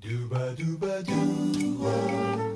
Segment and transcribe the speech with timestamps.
[0.00, 2.47] Do ba do ba do.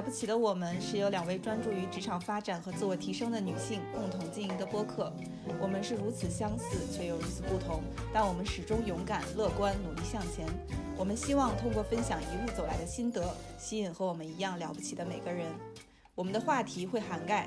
[0.00, 5.12] 了不起的我们是由两位专注于职场发展和自我提升的女性共同经营的播客。
[5.60, 10.46] 我们是如此相似，却又如此不同，但我们始终勇敢、乐观、努力向前。
[10.96, 13.22] 我们希望通过分享一路走来的心得，
[13.58, 15.46] 吸引和我们一样了不起的每个人。
[16.14, 17.46] 我们的话题会涵盖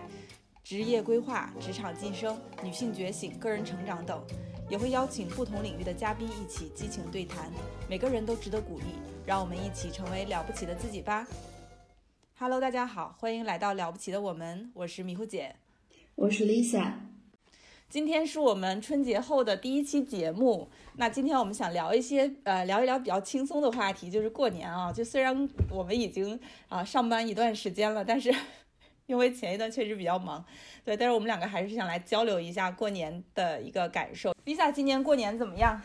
[0.64, 4.24] 职业规划、职场晋升、女性觉醒、个人成长等，
[4.70, 7.52] 也会邀请不同领域的嘉宾一起激情对谈。
[7.90, 11.26] 每个人都值得鼓励，让我们一起成为了不起的自己吧。
[12.44, 15.56] Hello，大家好，欢迎来到了不起的我们，我是迷糊姐，
[16.16, 16.92] 我是 Lisa。
[17.88, 24.92] 今天是我们春节后的第一期节目，那今天我们想聊一些呃聊一聊比较轻松的话题，就是过年啊。
[24.92, 28.36] 就虽然我们已经啊上班一段时间了，但是
[29.08, 30.44] 因为前一段确实比较忙，
[30.84, 34.36] 对，但是我们两个还是想来交流一下过年的一个感受。
[34.46, 35.82] Lisa 今年过年怎么样？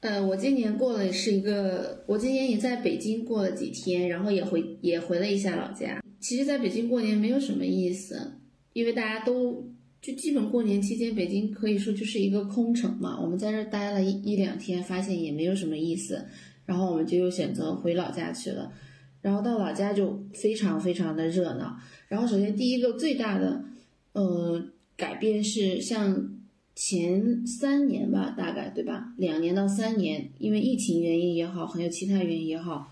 [0.00, 6.00] 呃，我今年过了是一个，我今年也在北京过了几天，然后也回也回了一下老家。
[6.20, 8.34] 其实，在北京过年没有什么意思，
[8.74, 9.68] 因为大家都
[10.00, 13.20] 就基本过年期间，北京可以说就是一个空城嘛。
[13.20, 16.24] 我们在这待了一一两天，发现也没有什么意思，
[16.64, 18.72] 然后我们就又选择回老家去了。
[19.20, 21.76] 然后到老家就非常非常的热闹。
[22.06, 23.64] 然后首先第一个最大的
[24.12, 24.64] 呃
[24.96, 26.37] 改变是像。
[26.80, 29.12] 前三年吧，大概对吧？
[29.16, 32.88] 两年到三年，因为疫情原因也好，还有其他原因也好，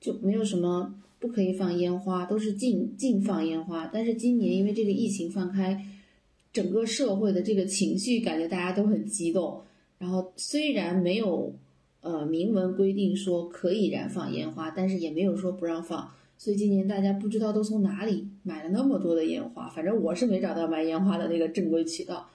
[0.00, 3.88] 就没有什么不可以放烟花，都是禁禁放烟花。
[3.92, 5.86] 但是今年因为这个疫情放开，
[6.52, 9.60] 整个社会的这个情绪感觉大家都很激动。
[9.98, 11.54] 然后虽然没有
[12.00, 16.10] 呃明文规定说可以燃放烟花，但是也没有说不让放。
[16.36, 22.28] 所以今年大家不知道都从哪里买了那么多的烟花，反正我是没找到买烟花的那个正规渠道。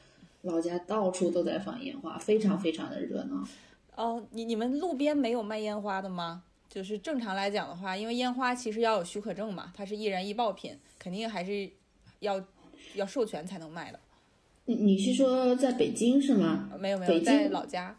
[0.44, 3.44] 老家到处都在放烟花，非常非常的热闹。
[3.96, 6.44] 哦，你你们路边没有卖烟花的吗？
[6.70, 11.70] 就是正常来讲的话，因为烟花其实要有许可证嘛，它是易燃易爆品，肯定还是
[12.20, 12.44] 要
[12.96, 14.00] 要授权才能卖的。
[14.66, 16.70] 你你是说在北京是吗？
[16.80, 17.96] 没有没有，在老家。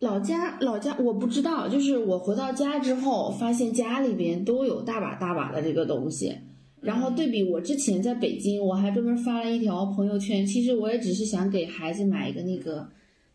[0.00, 6.38] 老家老家我不知道，就是我回到家之后，发现家里边都有大把大把的这个东西。
[6.80, 10.46] 然后对比我之前在北京，我还专门发了一条朋友圈。
[10.46, 12.88] 其实我也只是想给孩子买一个那个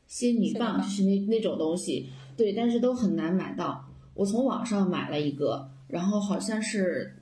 [0.08, 2.08] 仙女棒，就是那那种东西。
[2.38, 3.84] 对，但是都很难买到。
[4.14, 7.14] 我从网上买了一个，然后好像是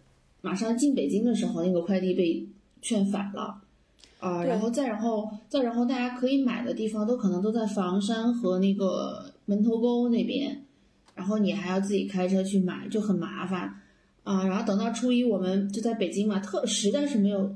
[0.42, 2.46] 马上进北京的时候，那个快递被
[2.82, 3.62] 劝返了
[4.20, 4.44] 啊。
[4.44, 10.64] 然后再然后再然后，大家可以买的地方都可能都在房山和那个门头沟那边，
[11.16, 13.82] 然后你还要自己开车去买，就很麻烦。
[14.24, 17.56] 啊，然后等到初一，我们就在北京嘛，特实在是没有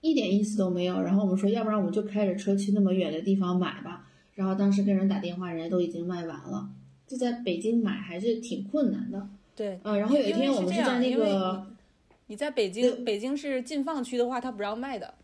[0.00, 1.00] 一点意思都没有。
[1.00, 4.08] 然后我们说，要不然我们就开着车去那么远的地方买吧。
[4.34, 6.68] 然后当时跟人打电话，人家都已经卖完了，
[7.06, 9.28] 就在北京买还是挺困难的。
[9.54, 11.66] 对，嗯，然后有一天我们是在那个，
[12.26, 15.14] 你在北京，北京是禁放区的话，他不让卖的。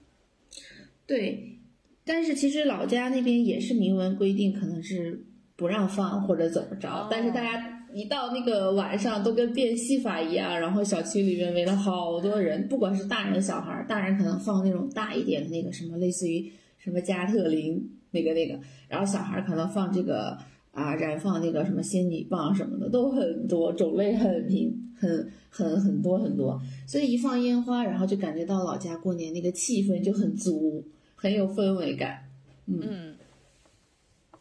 [1.07, 1.59] 对，
[2.05, 5.25] 但是其实老家那边也是明文规定，可能是
[5.57, 7.71] 不让放或者怎么着，但是大家。
[7.95, 20.37] 一到那个晚上，都跟变戏法一样，然后小区里面围了好多人，不管是大人小孩，大人可能放那种大一点的那个什么，类似于什么加特林那个那个，然后小孩可能放这个
[20.73, 30.85] 啊，燃放那个什么仙女棒什么的，都很多种类， 很平，很很很多很多，所以一放烟花，然后就感觉到老家过年那个气氛就很足，
[31.15, 32.29] 很有氛围感，
[32.67, 33.15] 嗯，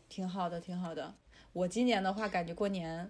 [0.10, 1.14] 挺好的，挺好的。
[1.54, 3.08] 我今年的话，感觉过年。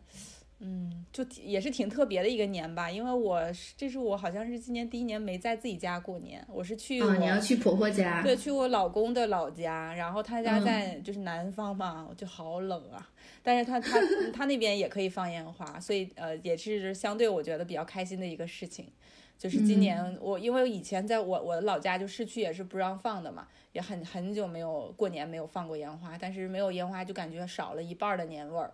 [0.66, 14.00] 嗯，就也是挺特别的一个年吧，因为我是这是我好像是今年第一年没在自己家过年，我是去啊，你要去婆婆家，对，去我老公的老家，然后他家在就是南方嘛，就好冷啊，但是他他
[14.34, 18.88] 他那边也可以放烟花，所以呃也是相对我觉得比较开心的一个事情，
[19.38, 28.74] 就是今年我因为以前在我我的老家就市区也是不让放的嘛，也很很久没有过年没有放过烟花，但是没有烟花就感觉少了一半的年味儿。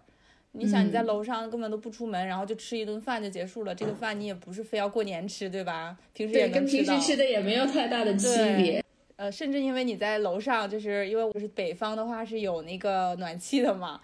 [0.52, 3.76] 你想你在楼上根本都不出门，然后就吃一顿饭就结束了。
[3.76, 5.96] 这个饭你也不是非要过年吃，对吧？
[6.14, 6.86] 平时也能吃到。
[6.86, 8.84] 跟平时吃的也没有太大的区别。
[9.16, 14.02] 呃，甚至因为你在楼上，就是因为我是北方的话是有那个暖气的嘛。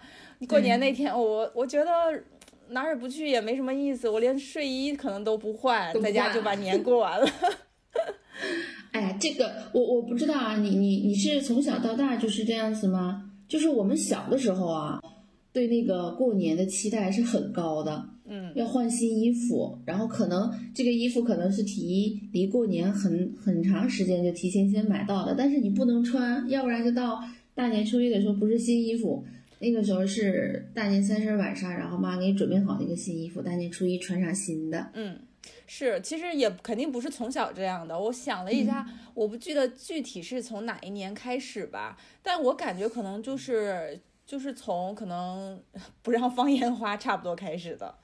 [0.48, 1.90] 过年那天，我我觉得
[2.68, 7.26] 哪儿也不去也没什么意思，我连睡衣可能都不换，在家就把 年过完了。
[8.92, 13.32] 哎呀，这个我我不知道啊，你你你是从小到大就是这样子吗？
[13.48, 15.00] 就是我们小的时候啊。
[15.56, 18.06] 对那个过年的期待是很高的。
[18.26, 27.24] 嗯，要换新衣服，然后可能这个衣服可能是提离过年很很长时间就提前先买到的，但是你不能穿，要不然就到
[27.54, 29.24] 大年初一的时候不是新衣服，
[29.58, 34.90] 那个时候是大年三十晚上，然后妈给你准备好那个新衣服，大年初一穿上新的。
[34.92, 35.18] 嗯，
[35.66, 37.98] 是，其实也肯定不是从小这样的。
[37.98, 45.62] 我想了一下，我不记得具体是从哪一年开始吧，但我感觉可能就是就是从可能
[46.02, 47.94] 不让放烟花差不多开始的。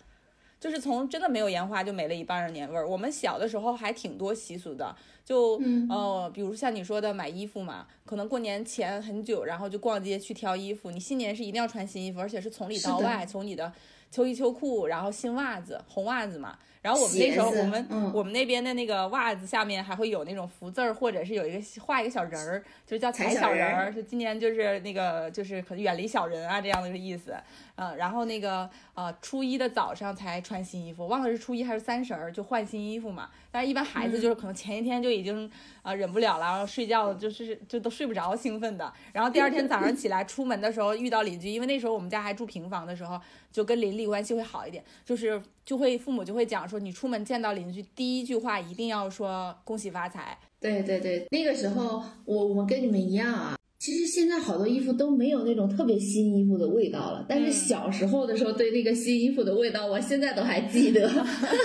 [0.61, 2.89] 就是从真的没有烟花就没了一半的年味儿。
[2.89, 5.61] 我们小的时候还挺多习俗的，就
[5.91, 10.93] 呃，比如像你说的买衣服嘛，可能过年前很久，然后就逛街去挑衣服。
[10.93, 13.73] 你新年是一定要穿新衣服，而且是从里到外，从你的
[14.13, 16.57] 秋衣秋裤，然后新袜子、红袜子嘛。
[16.83, 23.93] 然后我们那时候，我们我们那边的那个袜子下面还会有那种福字儿，或者是有一个画一个小人儿，就是叫踩小人儿。
[23.95, 27.37] 就今年就是那个就是可能远离小人啊这样的一个意思。
[27.77, 33.31] 嗯，然后那个呃初一的早上才穿新衣服，忘了是初一还是三十儿就换新衣服嘛。
[33.51, 35.51] 但是一般孩子就是可能前一天就已经
[35.83, 38.93] 啊忍不了了，然后睡觉就是就都睡不着，兴奋的。
[39.13, 43.21] 然后第二天早上起来出门的时候遇到邻居，因为那时候我们家还住平房的时候，
[43.51, 50.39] 就跟邻里关系会好一点，就是就会父母就会讲说，你出门见到邻居第一句话一定要说恭喜发财。
[50.61, 53.57] 对对对，那个时候我我跟你们一样啊。
[53.83, 61.11] 其实现在好多衣服都没有那种特别新衣服的味道了，但是小时候的时候对那个新衣服的味道，我现在都还记得。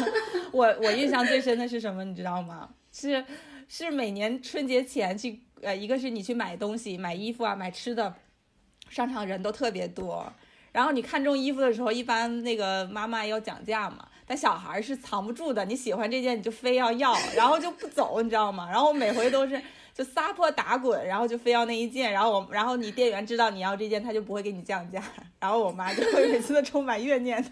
[0.51, 2.69] 我我印象最深的是什么，你知道吗？
[2.91, 3.23] 是
[3.67, 8.11] 是每年春节前去，呃，一个是你去买东西，买衣服啊，买吃的，
[8.89, 10.25] 商场人都特别多。
[10.71, 18.67] 然后你看中衣服的时候，一般那个妈妈要讲价嘛，但小孩是藏不住的，你喜欢这件你就非要要，然后就不走，你知道吗？
[18.71, 19.61] 然后每回都是。
[19.97, 25.01] 就撒泼打滚，然后就非要那一件，然后我，然后你店员知道你要这件，他就不会给你降价，
[25.39, 27.49] 然后我妈就会每次都充满怨念的，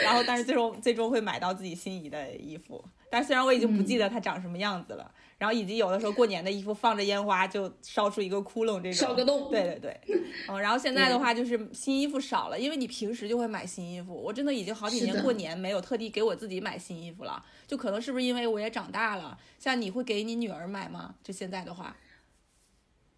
[0.00, 5.10] 然后但是最终最终会买到自己心仪的衣服，但虽然我已经不记得它长什么样子了。
[5.38, 9.48] 然后以及有的时候过年的衣服放着烟花就烧出一个窟窿，这种烧个洞。
[9.50, 10.00] 对对对，
[10.50, 14.12] 嗯，然后现在的话就是新衣服少了，因为你平时就会买新衣服。
[14.12, 19.38] 我真的已经好几年过年没有特地给我自己买新衣服了，就可能是不是因为我也长大了？
[19.60, 21.14] 像你会给你女儿买吗？
[21.22, 21.96] 就现在的话，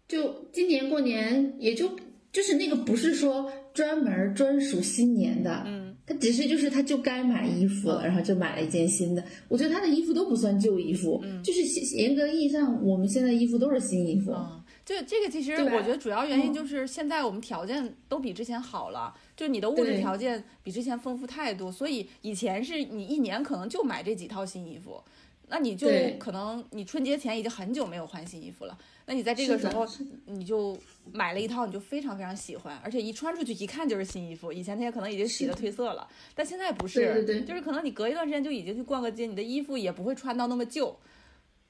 [0.07, 1.97] 就今年过年也就
[2.31, 5.80] 就是那个不是说专门专属新年的，嗯。
[6.11, 9.23] 他只是就是他就该买衣服了，然后就买了一件新的。
[9.47, 11.63] 我觉得他的衣服都不算旧衣服，就是
[11.95, 14.35] 严格意义上，我们现在衣服都是新衣服。
[14.83, 25.01] 就这个其实我觉得主要原因就是现在我们条件都比之前好了，就你的物质条件比之前丰富太多，所以以前是你一年可能就买这几套新衣服，
[25.47, 25.87] 那你就
[26.19, 28.77] 可能你春节前已经很久没有换新衣服了。
[29.11, 29.85] 那你在这个时候，
[30.27, 30.77] 你就
[31.11, 34.53] 买了一套，你就非常非常喜欢，而且一穿出去一看就是新衣服。
[34.53, 40.97] 以前那些可能已经洗的褪色了，但现在不是，对对对，就是可能你隔一段时间就已经去逛个街，你的衣服也不会穿到那么旧，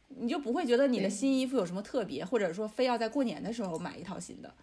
[0.09, 4.53] 你就不会觉得你的新衣服有什么特别，或者说非要在过年的时候买一套新的。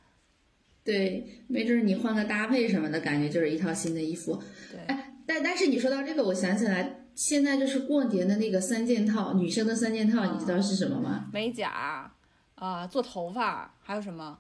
[0.85, 4.41] 对，没准你换个搭配什么的感觉就是一套新的衣服。
[4.71, 11.29] 对，哎，但但是你说到这个，我想起来，现在就是过年的那个三件套，女生的三件套，你知道是什么吗？
[11.33, 12.15] 美甲。
[12.59, 14.39] 啊，做头发还有什么？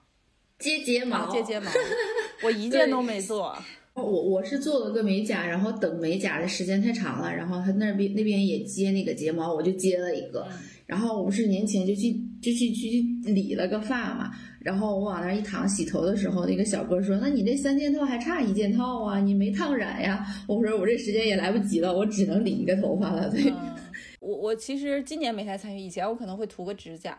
[0.58, 1.70] 接睫毛，接睫毛，
[2.42, 3.56] 我一件都没做。
[3.94, 10.46] 我我是做了个美甲，然后等美甲的时间太长了，然后他那边那边也接那个睫毛，我就接了一个。
[10.86, 23.52] 然后我不是年前就去就去去理了个发嘛，然后我往那一躺洗头的时候，那个小哥说：“那你这三件套还差一件套啊，你没烫染呀？”我说：“我这时间也来不及了，我只能理一个头发了。”对，
[24.20, 27.18] 我我其实今年没太参与，以前我可能会涂个指甲。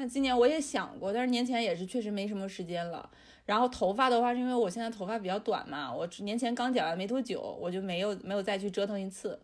[0.00, 3.06] 但今年我也想过，但是年前也是确实没什么时间了。
[3.44, 9.38] 然后头发的话，是因为我现在头发比较短嘛，我年前刚剪完没多久，我就没有没有再去折腾一次。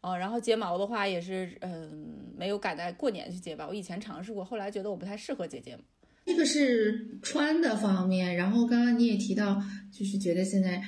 [0.00, 3.66] 嗯，然后睫毛的话也是，嗯，没有赶在过年去接吧。
[3.68, 5.82] 我以前尝试过，后来觉得我不太适合接睫毛。
[6.24, 9.60] 这个是穿的方面，然后刚刚你也提到，
[9.92, 10.82] 就是觉得现在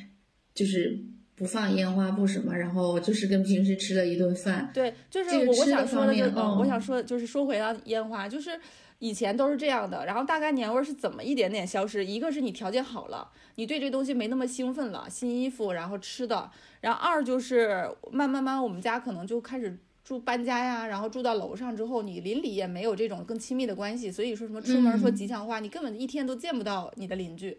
[0.54, 0.98] 就是
[1.34, 4.70] 不放烟花不什么，然后就是跟平时吃了一顿饭。
[4.72, 8.58] 对，就是我我想说的就，嗯，我想说就是说回到烟花，就是。
[9.00, 12.04] 以前都是这样的，然后大概年味儿是怎么一点点消失？
[12.04, 16.50] 一个是你条件好了，你对这东西没那么兴奋了，新衣服，然后吃的，
[16.82, 27.56] 然后二就是慢慢慢，我们家可能就开始住搬家呀，然后住到楼上之后，你邻里也没有这种更亲密的关系，所以说什么出门说吉祥话，你根本一天都见不到你的邻居，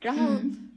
[0.00, 0.24] 然后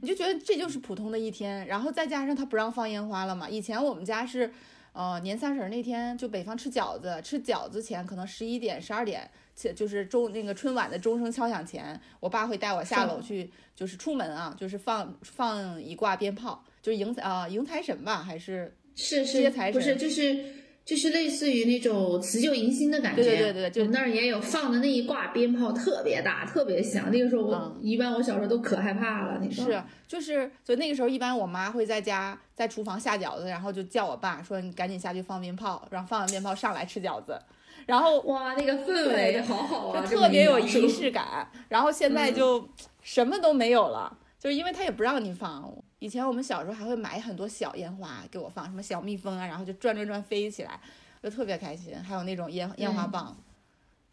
[0.02, 4.52] 你就觉得这就是普通的一天，然后再加上他不让放烟花了嘛，以前我们家是，
[4.92, 9.30] 呃，年三十那天就北方吃饺子，吃饺子前可能十一点十二点。
[9.74, 20.44] 就是钟那个春晚的钟声敲响前，我爸会带我下楼去，就是出门啊，就是放放一挂鞭炮，就是迎啊迎财神吧，还是是是，接财不是神就是
[20.84, 23.22] 就是类似于那种辞旧迎新的感觉。
[23.22, 27.10] 对对对对就我们那儿也有放的那一挂鞭炮，特别大，特别响。
[27.10, 37.38] 那个时候我、嗯一般我小时候都可害怕了，那个是，就是，所以那个时候一般我妈会在家在厨房下饺子，然后就叫我爸说你赶紧下去放鞭炮，然后放完鞭炮上来吃饺子，
[37.86, 41.48] 然后哇，那个氛围好好啊，就特别有仪式感。
[41.68, 42.68] 然后现在嗯就
[43.00, 45.72] 什么都没有了，就是因为他也不让你放。
[45.98, 50.78] 以前我们小时候还会买很多小烟花给我放，什么小蜜蜂啊，然后就转转转飞起来，
[51.22, 51.94] 就特别开心。
[51.96, 53.34] 还有那种烟烟花棒，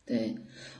[0.05, 0.35] 对，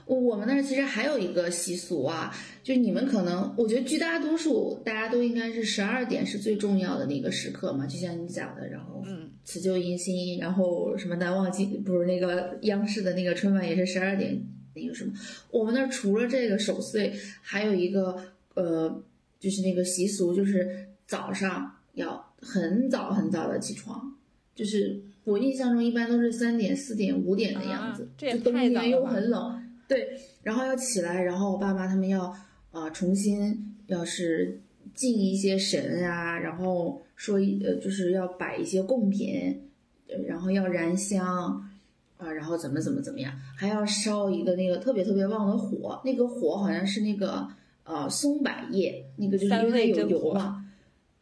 [0.06, 14.42] 我我们那儿其实还有一个习俗啊，就你们可能，我觉得绝大多数大家都应该是十二点是最重要的那个时刻嘛，就像你讲的，然后嗯，辞旧迎新，然后什么难忘今不是那个央视的那个春晚也是十二点
[14.74, 15.12] 那个什么，
[15.50, 18.16] 我们那儿除了这个守岁，还有一个
[18.54, 19.02] 呃，
[19.38, 24.16] 就是那个习俗，就是早上要很早很早的起床，
[24.54, 32.34] 就是我印象中一般都是三点、四点、五点的样子，啊这也就冬天又很冷，对，然后要起来，然后我爸妈他们要
[32.72, 34.60] 呃重新要是
[34.94, 39.60] 敬一些神啊，然后说一呃就是要摆一些贡品，
[40.08, 41.70] 呃然后要燃香。
[42.16, 47.46] 啊，然后怎么怎么怎么样，还要烧一个那个特别特别旺的火，那个火好像是那个
[47.82, 50.64] 呃松柏叶，那个就是因为它有油嘛。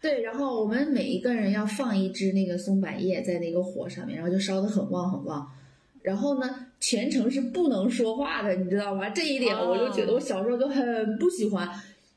[0.03, 5.51] 对，然后我们每一个人要放一支那个松柏叶在那个火上面，然后就烧得很旺很旺。
[6.03, 9.09] 然后呢，全程是不能说话的，你知道吗？
[9.09, 11.67] 这一点我就觉得我小时候就很不喜欢。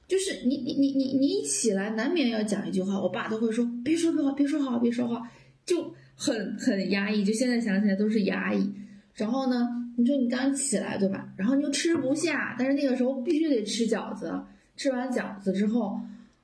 [0.07, 5.29] 就是你你你你你一起来，难免要讲一句话，我爸都会说别说话，别说话，别说话，
[5.65, 7.23] 就很很压抑。
[7.23, 8.71] 就现在想起来都是压抑。
[9.15, 11.33] 然后呢，你说你刚起来对吧？
[11.37, 14.31] 然后你又吃不下，但是那个时候必须得吃饺子。
[14.77, 15.97] 吃完饺子之后，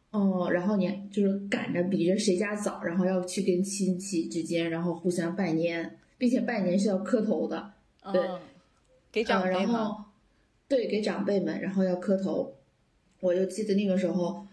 [0.10, 7.74] 哦、然后你就是赶着比着谁家早，然后要去跟亲戚之间，然后互相拜年，并且拜年是要磕头的。
[8.12, 8.40] 对嗯，
[9.12, 10.06] 给长辈嘛，后
[10.70, 12.56] 对给长辈们，然后要磕头。
[13.22, 14.46] 我就记得那个时候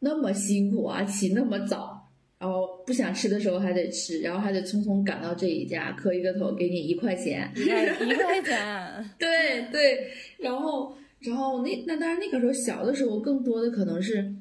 [0.00, 7.52] 那么辛苦啊，起那么早，然后不想吃的时候还得吃，然后还得匆匆赶到这一家磕一个头，给你一块钱。
[7.54, 7.64] 一
[8.14, 14.34] 块钱， 对对，然后然后那那当然那个时候小的时候更多的可能是，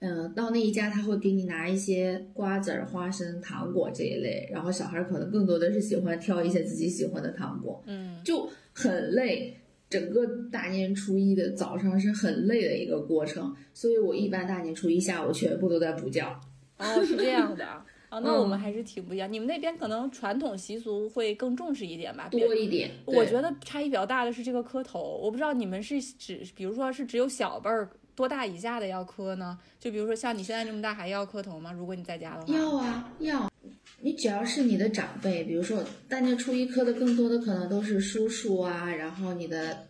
[0.00, 9.56] 嗯、到那一家他会给你拿一些瓜子儿、花生、糖果这一类，然后小孩儿可能更多的是喜欢挑一些自己喜欢的糖果，嗯，就很累。
[9.88, 16.22] 整个大年初一的早上是很累的一个过程，所以我一般大年初一下午全部都在补觉。
[16.78, 17.84] 哦，是这样的啊。
[18.08, 19.30] 哦，那我们嗯还是挺不一样。
[19.30, 22.28] 你们那边可能传统习俗会更重视一点吧？
[22.28, 29.58] 多一点，我觉得差异比较大的是这个磕头，我不知道你们是只，比如说是只有小辈儿多大以下的要磕呢？
[29.80, 31.72] 就比如说像你现在这么大还要磕头吗？
[31.72, 33.50] 如果你在家的话，要啊要，
[34.06, 39.88] 你只要是你的长辈，比如说大年初一磕的更多的可能都是叔叔啊，然后你的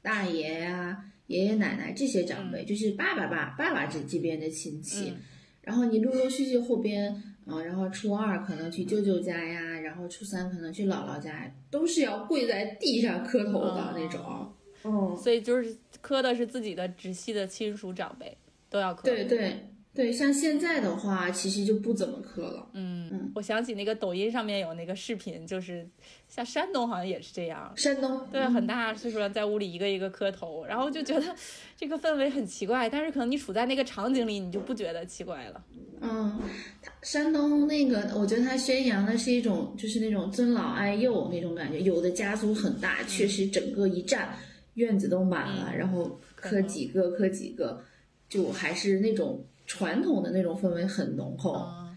[0.00, 5.16] 大爷呀、爷爷奶奶这些长辈，就是爸爸爸爸爸这这边的亲戚，嗯
[5.60, 7.12] 然后你陆陆续续后边，
[7.44, 14.54] 啊、然后初二可能去舅舅家呀，然后初三可能去姥姥家，都是要跪在地上磕头的哦那种。
[14.84, 18.34] 嗯，所以就是磕的是自己的直系的亲属长辈
[18.70, 19.02] 都要磕。
[19.02, 22.70] 对对对，像现在的话，其实就不怎么磕了。
[22.74, 25.86] 嗯嗯，我想起那个抖音上面有那个视频，就是
[26.28, 27.72] 像山东好像也是这样。
[27.76, 31.34] 山东对，很大岁数人在屋里一个一个磕头，然后就觉得
[31.76, 35.64] 这个氛围很奇怪，但是可能你处在那个场景里，你就不觉得奇怪了。
[36.00, 36.40] 嗯，
[36.80, 41.80] 他山东那个，我觉得他宣扬的是一种，就是那种尊老爱幼那种感觉。
[41.80, 44.38] 有的家族很大，确实整个一站
[44.74, 47.82] 院子都满了，然后磕几个磕几个，
[48.28, 51.54] 就还是那种传统的那种氛围很浓厚。
[51.54, 51.96] 嗯，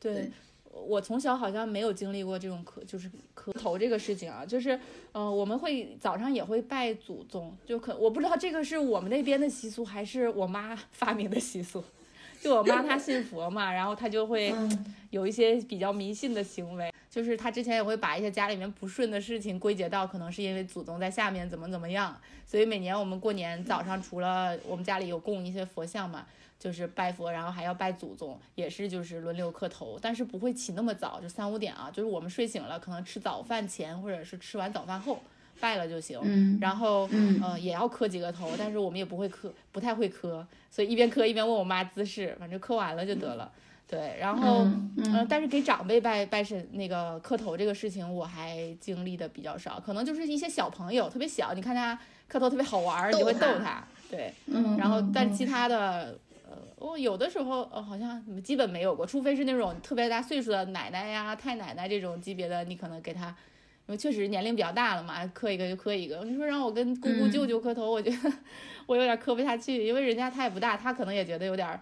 [0.00, 0.30] 对对。
[0.72, 4.78] 我从小好像没有经历过这种磕，就是磕头这个事情啊，就是，
[5.12, 11.82] 呃，我们会早上也会拜祖宗，就可我不知道这个是我们那边的习俗，还是我妈发明的习俗。
[12.40, 26.26] 就我妈她信佛嘛，然后她就会嗯有一些比较迷信的行为，就是她之前也会把一些家里面不顺的事情归结到可能是因为祖宗在下面怎么怎么样，所以每年我们过年早上除了我们家里有供一些佛像嘛，
[26.64, 35.20] 就是拜佛，然后还要拜祖宗，也是就是轮流磕头，但是不会起那么早，就三五点啊，就是我们睡醒了，可能吃早饭前或者是吃完早饭后
[35.60, 36.18] 拜了就行。
[36.22, 43.52] 嗯然后，嗯呃，也要磕几个头，但是我们也不会磕，不太会磕，所以一边磕一边问我妈姿势，反正磕完了就得了。
[43.86, 56.18] 对，然后嗯嗯，但是给长辈拜拜神那个磕头这个事情，我还经历的比较少，可能就是一些小朋友特别小，你看他磕头特别好玩儿，你就会逗他，对，嗯，然后但其他的。
[56.84, 63.28] 呃，我有的时候呃好像基本没有过，除非是那种特别大岁数的奶奶呀、太奶奶这种级别的，你可能给他，
[63.86, 66.22] 因为确实年龄比较大了嘛，磕一个就磕一个。
[66.24, 68.32] 你说让我跟姑姑嗯舅舅磕头，我觉得
[68.86, 71.80] 我有点磕不下去，因为人家他也不大，他可能也觉得有点儿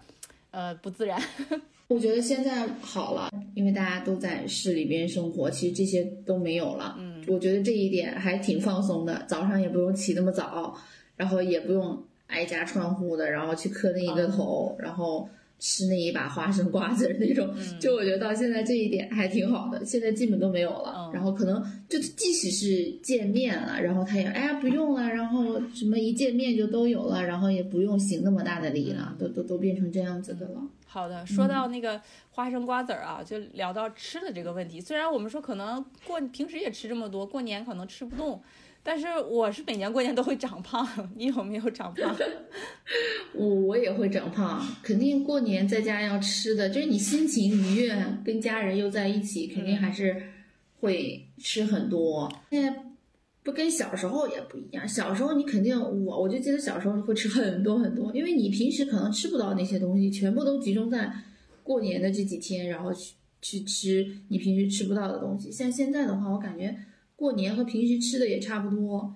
[0.53, 1.21] 呃不自然。
[1.89, 6.95] 我觉得现在好了，因为大家都在市里边生活，其实这些都没有了。
[6.99, 10.75] 嗯，我觉得这一点还挺放松的，早上也不用起那么早，
[11.17, 17.49] 然后也不用挨家串户的，然后去磕那一个头，然后吃那一把花生瓜子儿那种。
[17.57, 20.95] 嗯 就我觉得到现在这一点还挺好的，现在基本都没有了。
[20.97, 30.61] 嗯然后可能就即使是见面了，然后他也哎呀不用了，然后什么一见面就都有了，然后也不用行那么大的礼了，都都都变成这样子的了。
[30.87, 34.81] 好的，说到那个花生瓜子儿啊，就聊到吃的这个问题。
[34.81, 38.43] 虽然我们说可能过平时也吃这么多，过年可能吃不动，
[38.83, 40.87] 但是我是每年过年都会长胖。
[41.17, 42.17] 你有没有长胖？
[43.35, 50.21] 我我也会长胖，肯定过年在家要吃的，就是你心情愉悦，跟家人又在一起，肯定还是
[50.81, 52.31] 会吃很多。
[52.51, 52.85] 现在
[53.45, 61.11] 不跟小时候也不一样，小时候你肯定我我就记得小时候会吃很多很多，因为你平时可能吃不到那些东西，全部都集中在
[61.63, 65.51] 过年的这几天，然后去去吃你平时吃不到的东西。
[65.51, 66.77] 像现在的话，我感觉
[67.23, 69.15] 过年和平时吃的也差不多。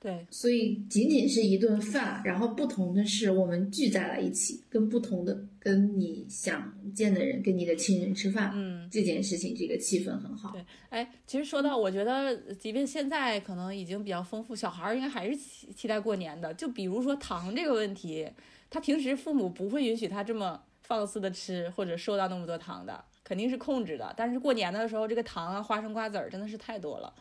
[0.00, 10.52] 对，所以仅仅是一顿饭，然后不同的是我们聚在了一起，跟不同的跟你想见的人，跟你的亲人吃饭，嗯，这件事情这个气氛很好。
[10.52, 16.54] 对，哎，其实说到，我觉得即便现在可能已经比较丰富，小孩儿应该还是期期待过年的。
[16.54, 18.30] 就比如说糖这个问题，
[18.70, 24.14] 他平时父母不会允许他这么放肆的吃或者收到那么多糖的，肯定是控制的。
[24.16, 27.12] 但是过年的时候，这个糖啊、花生、瓜子儿真的是太多了。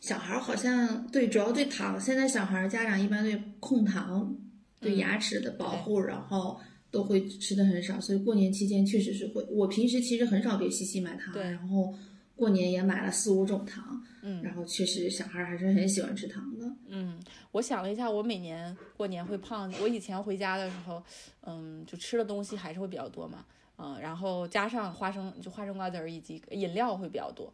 [0.00, 4.34] 小孩儿好像对，主要对糖，现在小孩儿家长一般对控糖、
[4.80, 6.58] 对嗯牙齿的保护，然后
[6.90, 9.44] 都会吃的很少，所以过年期间确实是会。
[9.50, 11.94] 我平时其实很少给西西买糖，对然后
[12.34, 16.66] 过年也买了四五种糖，嗯然后确实小孩儿还是很喜欢吃糖的。
[16.88, 17.20] 嗯，
[17.52, 19.70] 我想了一下，我每年过年会胖。
[19.82, 21.02] 我以前回家的时候，
[21.42, 23.44] 嗯，就吃的东西还是会比较多嘛，
[23.76, 27.52] 嗯，然后加上花生，就花生瓜子儿以及饮料会比较多，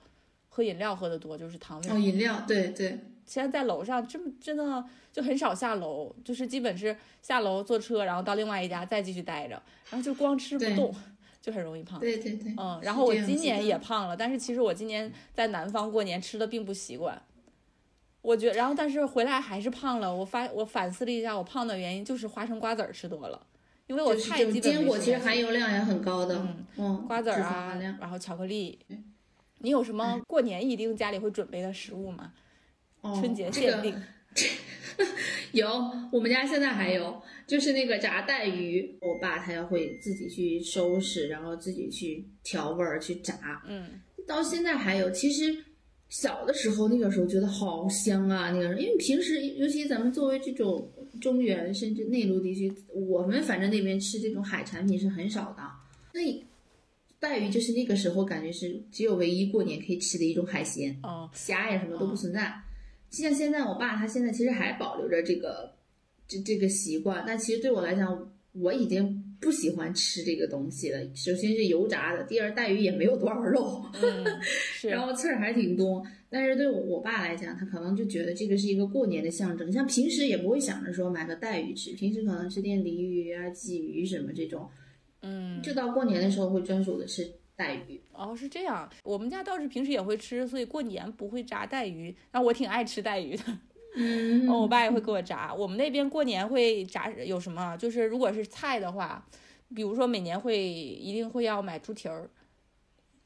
[0.57, 10.95] 喝饮料喝的多，就是糖分哦，饮料，对对，现在在楼上这么真的就很少下楼，就是基本是下楼坐车，然后到另外一家再继续待着，然后就光吃不动，
[11.43, 12.01] 就很容易胖。
[12.01, 17.21] 对对对，嗯，然后我今年也胖了，但是其实我今年在南方过年吃的并不习惯，
[18.23, 20.17] 我觉然后但是回来还是胖了。
[20.17, 23.47] 我发我反思了一下，我胖的原因就是花生瓜子儿吃多了，
[23.89, 28.79] 因为我就是这种菜基本坚果其实含油量也很高的，嗯嗯，瓜子儿啊，然后巧克力。
[29.59, 32.33] 你有什么过年一定家里会准备的食物吗？
[33.01, 34.03] 哦春节这个限定。
[35.53, 35.67] 有，
[36.13, 45.11] 我们家现在还有，就是那个炸带鱼，我爸他要会自己去收拾，然后自己去调味儿去炸，嗯，到现在还有。
[45.11, 45.57] 其实
[46.09, 50.91] 小的时候那个时候觉得好香啊，那个时候因为平时尤其咱们作为这种
[51.21, 55.63] 中原甚至内陆地区，我们反正那边吃这种海产品是很少的，
[56.13, 56.45] 所以
[57.27, 60.97] 带鱼就是那个时候感觉是只有唯一过年可以吃的一种海鲜。
[61.03, 62.55] 哦，虾呀什么都不存在。
[63.11, 65.75] 就像现在我爸他现在其实还保留着这个
[66.29, 71.01] 这这个习惯，但其实对我来讲，我已经不喜欢吃这个东西了。
[71.17, 73.85] 首先是油炸的，第二带鱼也没有多少肉，
[74.89, 76.07] 然后刺儿还挺多。
[76.29, 84.69] 但是对我我爸来讲，他可能就觉得这个是一个过年的象征，像平时也不会想着说买个带鱼吃，平时可能吃点鲤鱼啊、鲫鱼什么这种，
[85.27, 88.01] 嗯，就到过年的时候会专属的吃带鱼。
[88.13, 88.89] 哦，是这样。
[89.03, 92.15] 我们家倒是平时也会吃，所以过年不会炸带鱼。
[92.31, 93.43] 然后我挺爱吃带鱼的，
[93.97, 95.53] 嗯 哦，我爸也会给我炸。
[95.53, 97.77] 我们那边过年会炸有什么？
[97.77, 99.27] 就是如果是菜的话，
[99.75, 102.31] 比如说每年会一定会要买猪蹄儿，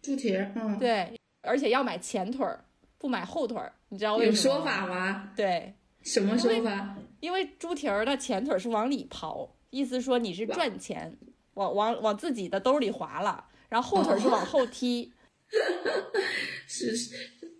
[0.01, 2.65] 猪蹄儿，嗯，对，而且要买前腿儿，
[2.97, 3.73] 不买后腿儿。
[3.91, 4.61] 你知道为有什么吗？
[4.61, 5.33] 说法吗？
[5.37, 6.97] 对，什么说法？
[7.19, 11.15] 因为猪蹄儿的前腿儿是往里刨，意思说你是赚钱，
[11.61, 15.13] 往往往自己的兜里划了，然后后腿儿是往后踢。
[16.67, 17.15] 是是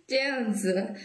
[0.07, 0.95] 这样子，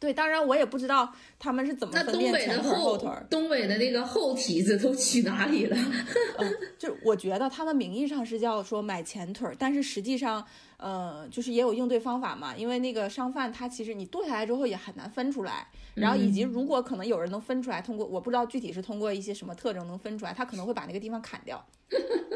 [0.00, 3.26] 对，当然我也不知道他们是怎么分辨东北的前腿儿后后腿儿。
[3.30, 5.76] 东北的那个后蹄子都去哪里了？
[6.38, 10.46] 嗯，就是我觉得他们名义上是叫说买前腿儿，但是实际上，
[10.78, 12.56] 呃，就是也有应对方法嘛。
[12.56, 21.64] 因为那个商贩他其实你剁下来之后也很难分出来，然后以及如果可能有人能分出来，通过我不知道具体是通过一些什么特征能分出来，他可能会把那个地方砍掉，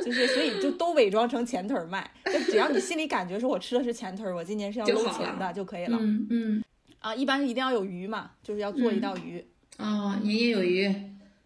[0.04, 2.10] 就是所以就都伪装成前腿儿卖。
[2.26, 5.98] 就只要你心里感觉说我吃的是前腿儿，我今年是要搂钱的就可以了。
[6.00, 6.64] 嗯嗯，
[7.00, 9.44] 啊，一般是一定要有鱼嘛，就是要做一道鱼，
[9.78, 10.94] 哦，年年有余，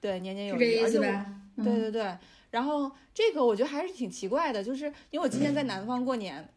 [0.01, 0.61] 对，年年有是
[0.93, 2.17] 这余，对对对，
[2.51, 6.49] 然后这个我觉得还是挺奇怪的，就是因为我今年在南方过年，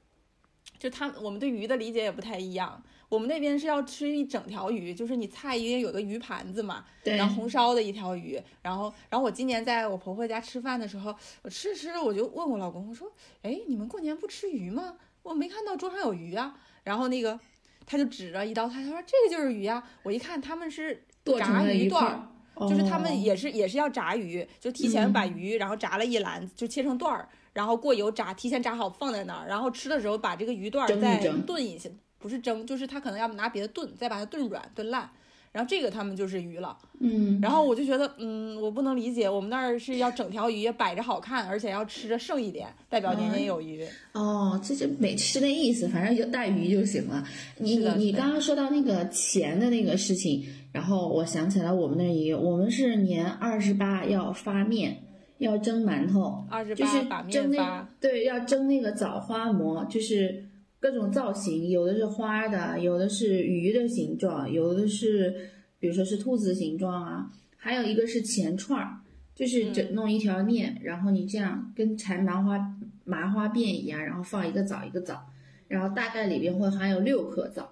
[0.78, 2.82] 就他们我们对鱼的理解也不太一样。
[3.10, 13.10] 我们那边是要吃一整条鱼，就是你菜一定有个鱼盘子嘛，然后红烧的一条鱼，然后然后我今年在我婆婆家吃饭的时候，我吃着吃着我就问我老公，我说，
[13.44, 14.96] 哎，你们过年不吃鱼吗？
[15.24, 16.58] 我没看到桌上有鱼啊。
[16.84, 17.40] 然后那个
[17.86, 19.82] 他就指着一道菜，他说这个就是鱼啊。
[20.04, 21.06] 我一看他们是
[21.38, 31.89] 炸鱼段儿儿，，就是他哦们也是也是要炸鱼，就提前把鱼然后炸了一篮子，就切成段儿，然后过油炸，提前炸好放在那儿，然后吃的时候把这个鱼段再蒸炖一下，
[32.20, 35.10] 不是蒸，就是他可能要拿别的炖，再把它炖软炖烂，
[35.52, 36.78] 然后这个他们就是鱼了。
[37.00, 43.84] 嗯，然后我就觉得，嗯，我不能理解，我们那儿是要整条鱼摆着好看，而且要吃着剩一点，代表年年有余。
[44.13, 47.24] 哦，这就没吃那意思，反正有带鱼就行了。
[47.58, 54.96] 你你刚刚说到那个钱的那个事情，然后我想起来我们那儿也有，我们是年二十八要发面，
[55.39, 60.45] 要蒸馒头，二十就是八蒸那对，要蒸那个枣花馍，就是
[60.80, 69.02] 各种造型，有的是花的，有的是鱼的形状，有的是比如说是兔子形状啊，还有一个是钱串儿，
[69.36, 75.21] 就是整弄一条面，然后你这样跟缠麻花麻花辫一样，然后放一个枣一个枣，
[75.67, 77.69] 然后大概里边会含有六颗枣，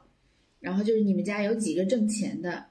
[0.60, 2.66] 然后就是你们家有几个挣钱的，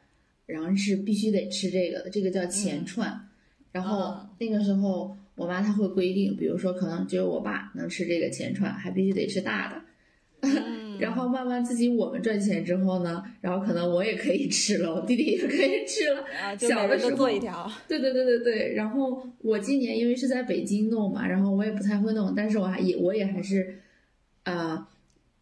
[0.47, 3.29] 然后是必须得吃这个的，这个叫钱串。
[3.75, 9.83] 然后嗯那个时候，我妈她会规定，比如说可能只有我爸能吃这个钱串，还必须得吃大的。
[10.49, 16.23] 嗯 然后慢慢自己我们赚钱之后呢，然后可能我也可以吃了，我弟弟也可以吃了。
[16.41, 17.69] 啊， 小的时候做候一条。
[17.89, 18.75] 对对对对对。
[18.75, 23.81] 然后我今年因为是在北京弄嘛，然后我也不太会弄，但是我还也我也还是，
[24.45, 24.87] 呃，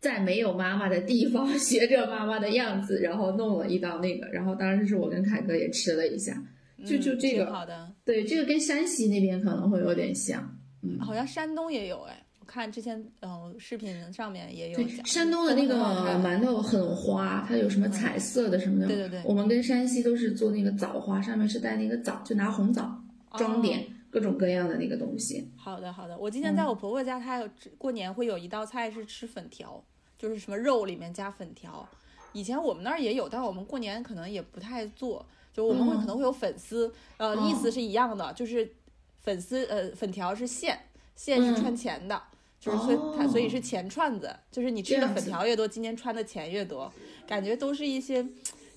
[0.01, 6.42] 在没有妈妈的地方 学着妈妈的样子，然后弄了一道那个，然后当时是我跟凯哥也吃了一下。
[6.87, 10.42] 就就这个好的，对，这个跟山西那边可能会有点像。
[10.83, 15.77] 嗯好像山东也有哎，我看之前嗯、呃视频上面也有山东的那个
[16.18, 18.87] 馒头很花，它有什么彩色的什么的。
[18.88, 23.01] 对对对我们跟山西都是做那个枣花，上面是带那个枣，就拿红枣
[23.35, 25.51] 装点、哦各种各样的那个东西。
[25.57, 29.83] 好的好的，我今年嗯在我婆婆家，她有过年会有一道菜是吃粉条，
[30.18, 31.88] 就是什么肉里面加粉条。
[32.35, 38.72] 以前我们那儿也有，但我们过年可能也不太做，就我们会嗯可能会有粉丝，呃，哦意思是一样的，就是
[39.20, 42.22] 粉丝呃粉条是线，线是嗯串钱的。
[42.58, 46.92] 就是所以它所以哦是钱串子，就是你吃的粉条越多，今年穿的钱越多，
[47.26, 48.24] 感觉都是一些，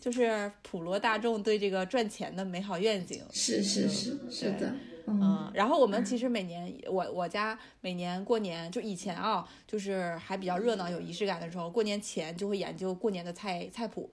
[0.01, 3.21] 就是普罗大众对这个赚钱的美好愿景。
[3.31, 4.73] 是是是是的，
[5.05, 14.09] 嗯嗯，然后我们其实每年，我我家每年过年，就以前啊，就是还比较热闹、有仪式感的时候，过年前就会研究过年的菜菜谱。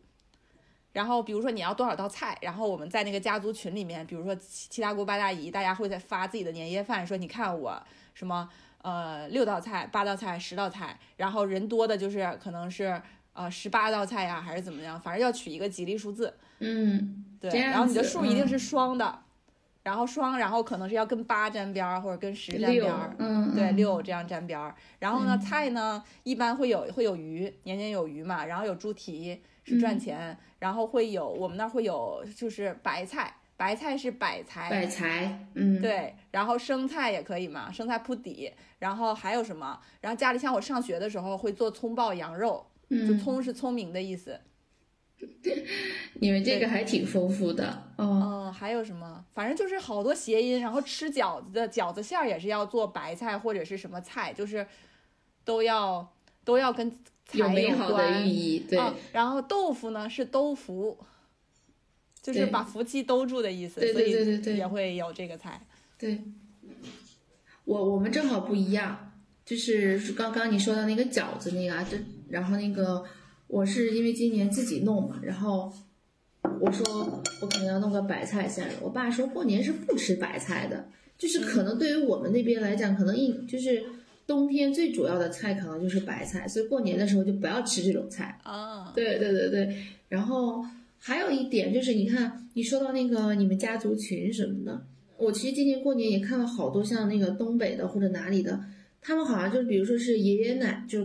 [0.93, 7.83] 然后比如说你要多少道菜，然后我们在那个家族群里面，比如说七七大姑八大姨，大家会在发自己的年夜饭，说你看我
[8.15, 8.49] 什么
[8.83, 13.01] 呃六道菜、八道菜、十道菜，然后人多的就是可能是
[13.33, 16.35] 呃十八道菜呀，还是怎么样，反正要取一个吉利数字。
[16.59, 19.19] 嗯，对，然后你的数一定是双的，
[19.83, 24.75] 然后双，然后可能是要跟八沾边儿或者跟十沾边儿，，嗯，对，嗯六这样沾边儿。
[25.01, 39.79] 然后呢，嗯菜呢一般会有会有鱼，年年有余嘛，然后有猪蹄是赚嗯钱，然后会有我们那儿会有就是白菜，白菜是百财，百财，嗯，对，然后生菜也可以嘛，生菜铺底，然后还有什么？
[40.01, 44.41] 然后家里像我上学的时候会做葱爆羊肉，就嗯，葱是聪明的意思。
[46.15, 47.65] 你们这个还挺丰富的，
[47.97, 49.25] 哦，嗯，还有什么？
[49.33, 50.61] 反正就是好多谐音。
[50.61, 54.67] 然后吃饺子的饺子馅儿也是要做白菜或者是什么菜，就是
[55.45, 56.13] 都要
[56.45, 58.95] 都要跟财有美好的寓意，对，啊。
[59.13, 60.99] 然后豆腐呢是兜福，
[62.21, 65.67] 就是把福气兜住的意思，对所以对对对对也会有这个菜。
[65.99, 66.21] 对，
[67.65, 69.13] 我我们正好不一样，
[69.45, 71.97] 就是刚刚你说的那个饺子那个啊，这
[72.29, 73.05] 然后那个
[73.47, 75.73] 我是因为今年自己弄嘛，然后
[76.61, 83.85] 我说我可能要弄个白菜馅儿的，我爸说过年是不吃白菜的，就是可能对于我们那边来讲，可能一就是
[84.33, 88.39] 冬天最主要的菜可能就是白菜，所以过年的时候就不要吃这种菜。
[88.43, 89.77] 啊，对对对对，
[90.09, 90.65] 然后
[90.99, 94.87] 还有一点就是，你看你说到那个你们家族群什么的，
[95.19, 98.59] 我其实今年过年也看了好多像那个东北的或者哪里的，
[99.03, 101.03] 他们好像就比如说是爷爷奶就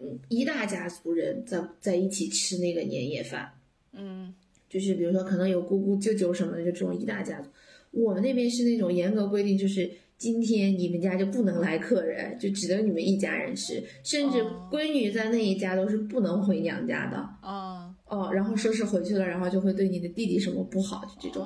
[0.00, 3.52] 嗯一大家族人在在一起吃那个年夜饭，
[3.92, 4.32] 嗯，
[4.70, 7.50] 就是比如说可能有姑姑舅舅什么的，就这种一大家族。
[7.90, 9.90] 我们那边是那种严格规定，就是
[10.22, 17.18] 今天你们家就不能来客人，就只能你们一家人吃，甚至闺女在那一家都是不能回娘家的。
[17.42, 21.44] 哦哦，然后说是回去了，然后就会对你的弟弟什么不好，就这种。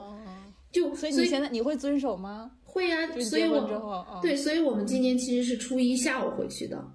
[0.70, 2.50] 就所以你现在你会遵守吗？
[2.64, 6.92] 会呀，所以我对，所以我们今年其实是初一下午回去的。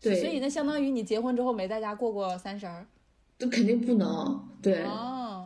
[0.00, 2.84] 对，所以那相当于你结婚之后没在家过过三十儿。
[3.38, 4.84] 就肯定不能，对。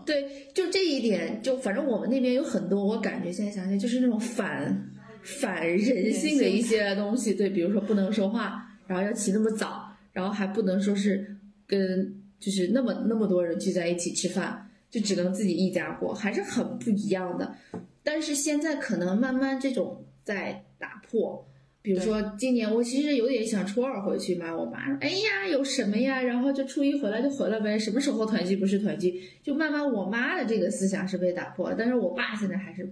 [0.04, 4.92] 对，就这一点，就反正我们那边有很多，我感觉现在想起来就是那种反
[5.24, 7.34] 反人性的一些东西。
[7.34, 17.54] 对，比如说不能说话，然后要起那么早，然后还不能说是跟就是那么那么多人聚在一起吃饭，就只能自己一家过，还是很不一样的。
[18.02, 21.48] 但是现在可能慢慢这种在打破。
[21.80, 26.22] 比如说今年我其实有点想初二回去嘛，我妈说，哎呀，有什么呀？
[26.22, 29.20] 然后就初一回来就回来呗，什么时候团聚不是团聚？
[29.42, 32.90] 就慢慢我妈的这个思想是被打破了，但是我爸现在还是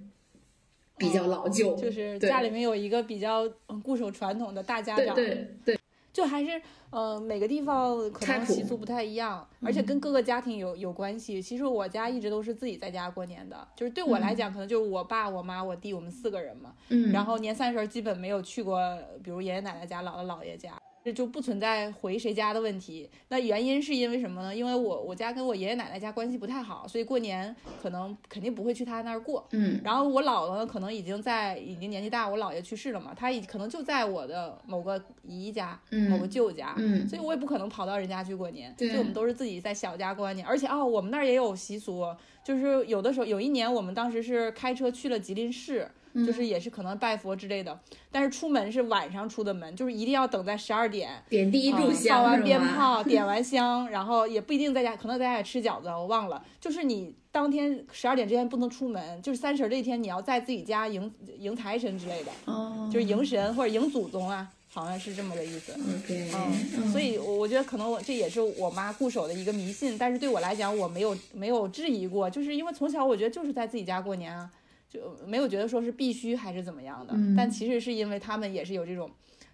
[1.03, 3.49] 比较老旧，就是家里面有一个比较
[3.83, 5.79] 固守传统的大家长，对对。
[6.13, 6.61] 就还是
[6.91, 11.41] 呃每个地方可能习俗不太一样，而且跟各个家庭有有关系。
[11.41, 16.75] 其实我家一直都是自己在家过年的，就是对我来讲，可能就是我爸、我妈、我弟，我们四个人嘛。
[16.91, 17.11] 嗯。
[17.13, 18.79] 然后年三十基本没有去过，
[19.25, 20.79] 比如爷爷奶奶家、姥姥姥爷家。
[21.05, 23.09] 这就不存在回谁家的问题。
[23.29, 24.55] 那原因是因为什么呢？
[24.55, 29.45] 因为我我家跟我爷爷奶奶家关系不太好，所以过年可能肯定不会去他那儿过。
[29.51, 29.81] 嗯。
[29.83, 36.75] 然后我姥姥呢，可能已经在已经年纪大，我姥爷去世了嘛，他已可能就在我的某个姨家、某个舅家。
[36.79, 37.09] 嗯。
[37.09, 38.73] 所以我也不可能跑到人家去过年。
[38.79, 38.89] 对。
[38.89, 40.47] 所以我们都是自己在小家过完年。
[40.47, 42.05] 而且哦，我们那儿也有习俗，
[42.45, 45.91] 就是有的时候有一年我们当时是开车去了吉林市。
[46.15, 47.79] 就是也是可能拜佛之类的，
[48.11, 56.45] 但是出门是晚上出的门，就是一定要等在十二点点第一炷香，放完鞭炮，点完 香，然后也不一定在家，可能在家吃饺子，我忘了。
[56.61, 65.73] 就是你当天十二点之前不能出门，就是三十这一天你要在自己家迎迎财神之类的，哦，就是迎神或者迎祖宗啊，好像是这么个意思。
[65.73, 74.51] OK，嗯，所以我觉得可能我这也是我妈固守的一个迷信，但是对我来讲我没有没有质疑过，就是因为从小我觉得就是在自己家过年啊。
[74.93, 79.11] 就没有觉得说是必须还是怎么样的，但其实是因为他们也是有这种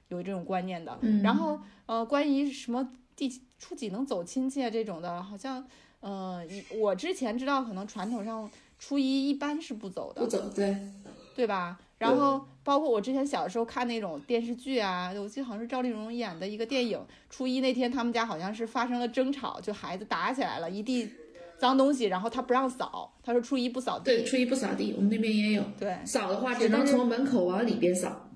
[0.08, 0.98] 有这种观念的。
[1.22, 5.64] 然后呃，关于什么第初几能走亲戚啊这种的，好像
[6.00, 6.42] 呃，
[6.80, 10.76] 我之前知道可能传统上初一一般是不走的，不走对
[11.36, 11.78] 对吧？
[11.98, 21.08] 然后包括我之前小的时候看那种电视剧啊，我记得好像是赵丽蓉演的一个电影，初一那天他们家好像是发生了争吵，就孩子打起来了，一地。
[21.58, 24.04] 脏东西，然后他不让扫，他说初一不扫地。
[24.04, 25.62] 对，初一不扫地，我们那边也有。
[25.78, 28.30] 对，扫的话只能从门口往里边扫。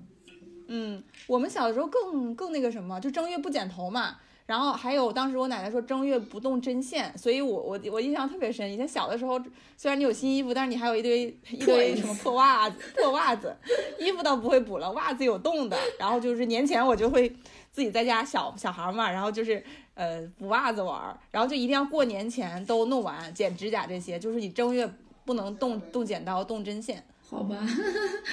[0.67, 4.17] 嗯，我们小的时候更更那个什么，就正月不剪头嘛。
[4.45, 8.69] 然后还有当时我奶奶说正月不动针线，所以我我我印象特别深。
[8.71, 9.39] 以前小的时候，
[9.77, 13.55] 虽然你有新衣服，但是你还有一堆 一堆什么破袜子、破袜子。
[13.97, 15.77] 衣服倒不会补了，袜子有洞的。
[15.97, 17.29] 然后就是年前我就会
[17.71, 19.63] 自己在家小小孩嘛，然后就是。
[19.95, 24.91] 呃，补袜子玩儿，然后就一定要过年前都弄完，剪指甲这些，就是你正月
[25.23, 27.03] 不能动动剪刀、动针线。
[27.33, 27.57] 好吧，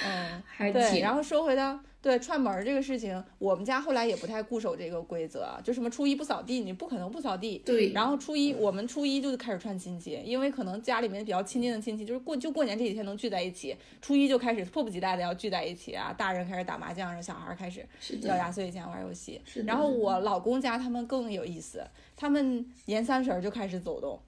[0.05, 0.99] 嗯， 还对。
[0.99, 1.79] 然后说回到。
[2.01, 7.61] 对串门这个事情，我们家后来也不太固守这个规则，就什么初一不扫地，你不可能不扫地。
[7.63, 7.91] 对。
[7.91, 17.87] 然后初一，我们初一就开始串亲戚，因为可能家里面比较亲近的亲戚，就是过就过年这几天能聚在一起，初一就开始迫不及待的要聚在一起啊，大人开始打麻将，小孩开始
[18.23, 19.39] 咬牙碎钱玩游戏。
[19.67, 21.85] 然后我老公家他们更有意思，
[22.17, 24.19] 他们年三十就开始走动，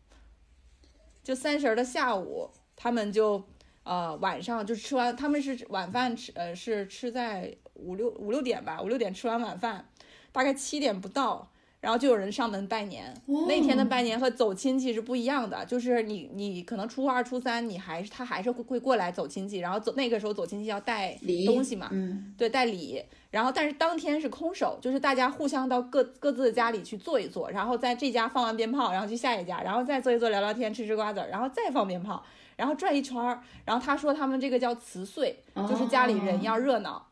[1.24, 3.44] 就三十的下午，他们就
[3.84, 7.56] 呃晚上就吃完，他们是晚饭吃呃是吃在。
[7.76, 9.84] 五六五六点吧，五六点吃完晚饭，
[10.32, 11.46] 大概七点不到，
[11.82, 13.14] 然后就有人上门拜年。
[13.48, 23.04] 那天的拜年和走亲戚是不一样的，就是你你可能初二初三你还是他还是会会过来走亲戚，然后走那个时候走亲戚要带东西嘛，嗯，对，带礼。
[23.32, 32.24] 然后但是当天是空手，就是大家互相到各各自的家里去坐一坐，然后在这家放完鞭炮，然后去下一家，然后再坐一坐聊聊天，吃吃瓜子，然后再放鞭炮，
[32.64, 33.42] 然后转一圈儿。
[33.66, 35.36] 然后他说他们这个叫辞岁，
[35.68, 37.10] 就是家里人要热闹。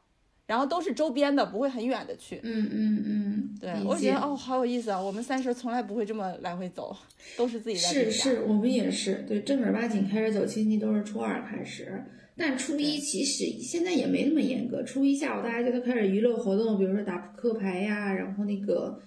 [0.48, 2.40] 然后都是周边的，不会很远的去。
[2.44, 5.00] 嗯嗯嗯，对，我觉得哦，好有意思啊！
[5.00, 6.94] 我们三十从来不会这么来回走，
[7.38, 9.24] 都是自己在是是，我们也是。
[9.28, 12.04] 对，正儿八经开始走亲戚都是初二开始，
[12.36, 14.84] 但初一其实现在也没那么严格。
[14.84, 19.00] 初一下午大家就都开始娱乐活动，比如说打扑克牌呀，然后那个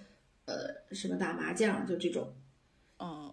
[0.47, 0.55] 呃
[0.93, 2.27] 什么打麻将，就这种。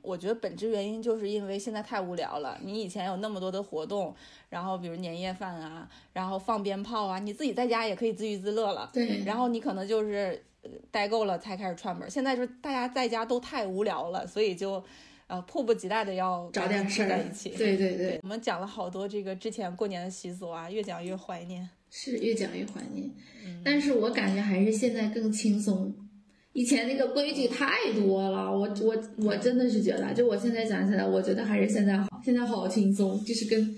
[0.01, 2.57] 嗯，我觉得本质原因就是因为现在太无聊了。
[2.63, 4.13] 你以前有那么多的活动，
[4.49, 8.89] 然后比如年夜饭啊，然后放鞭炮啊，你自己在家也可以自娱自乐了。
[8.93, 10.43] 对，然后你可能就是
[10.89, 12.09] 待够了才开始串门。
[12.09, 14.83] 现在就是大家在家都太无聊了，所以就
[15.27, 17.49] 呃迫不及待的要找点事儿在一起。
[17.49, 21.69] 对对对，我们讲了好多这个之前过年的习俗啊，越讲越怀念。
[21.93, 23.11] 是越讲越怀念，
[23.65, 25.93] 但是我感觉还是现在更轻松。
[26.53, 33.75] 以前那个规矩太多了，我我我真的是觉得，就我现在想起来，我觉得还是现在好，现在好轻松，就是跟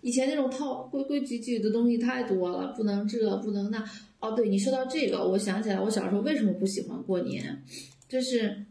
[0.00, 3.84] 以前那种套规规矩矩的东西太多了，不能这不能那。
[4.20, 7.62] 哦，对你说到这个，我想起来我小时候为什么不喜欢过年，
[8.08, 8.64] 就是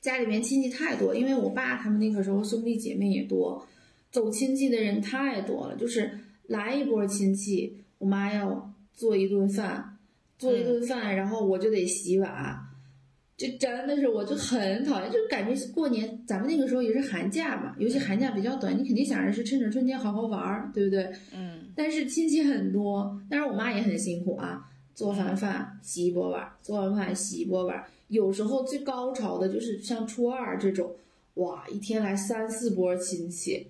[0.00, 3.66] 家里面亲戚太多，因为我爸他们那个时候兄弟姐妹也多，
[4.12, 6.10] 走亲戚的人太多了，就是
[6.46, 9.89] 来一波亲戚，我妈要做一顿饭。
[10.40, 12.58] 做一顿饭，然后我就得洗碗，
[13.36, 21.12] 就真的是我就很讨厌，就感觉过年咱们那个时候也是寒假嘛，尤其寒假比较短，你肯定想着是趁着春节好好玩儿，对不对？
[21.34, 21.60] 嗯。
[21.76, 30.90] 但是亲戚很多，但是我妈也很辛苦啊，做完饭洗一波碗，做完饭洗一波碗，有时候最高潮的就是像初二这种，
[31.34, 33.66] 哇，一天来三四波亲戚。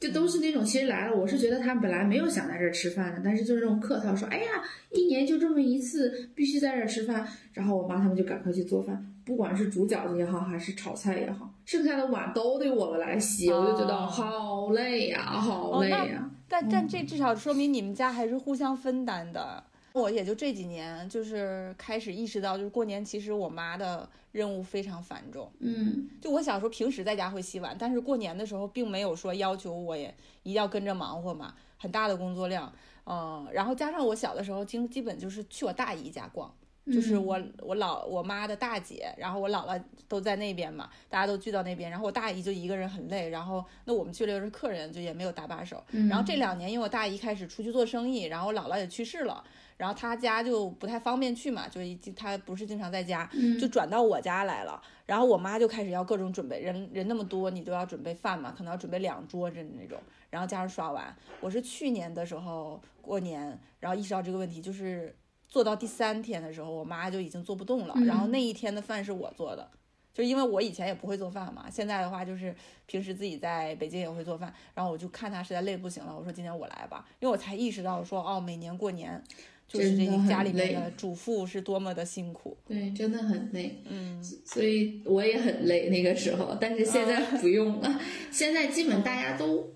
[0.00, 7.26] 就都是那种，其实来了，我是觉得他们本来没有想在这儿吃饭的，但是就是那种客套说，哎呀，一年就这么一次，必须在这儿吃饭。
[7.52, 16.30] 然后我妈他们就赶快去做饭，不管是煮饺子也好，还是炒菜也好，剩下的碗都得我们来洗，我就觉得好累呀，好累呀。
[16.48, 19.64] 但但这至少说明你们家还是互相分担的。
[19.92, 25.50] 我也就这几年，就是开始意识到，就是过年其实我妈的任务非常繁重。
[25.60, 32.72] 嗯，就我小时候平时在家会洗碗，但是过年的时候并没有说要求我也一定要跟着忙活嘛，很大的工作量。
[33.06, 36.54] 嗯，然后加上我小的时候经基本就是去我大姨家逛，
[36.92, 45.82] 就是我我老我妈的大姐，然后我姥姥都在那边嘛，大家都聚到那边，然后我大姨就一个人很累，然后那我们去了又是客人，就也没有搭把手。
[45.90, 49.42] 然后这两年因为我大姨开始出去做生意，然后我姥姥也去世了。
[49.78, 54.82] 然后他家就不太方便去嘛，就经他不是经常在家，就转到我家来了。
[55.06, 59.96] 然后我妈就开始要各种准备，人人那么多，你都要准备饭嘛，可能要准备两桌子那种。
[60.30, 67.94] 然后加上刷碗，我是去年的时候过年，然后意识到这个问题，就是做到第三天的时候，我妈就已经做不动了。
[68.04, 69.70] 然后那一天的饭是我做的，
[70.12, 72.52] 就因为我以前也不会做饭嘛，现在的话就是
[72.86, 74.52] 平时自己在北京也会做饭。
[74.74, 79.22] 然后我就看她实在累不行了，我说今天我来吧，因为我才意识到说哦，每年过年。
[79.68, 88.00] 就是这家里面的主妇是多么的辛苦，对，真的很累，嗯，所以我也很累那个时候，但是现在不用了，
[88.30, 89.70] 现在基本大家都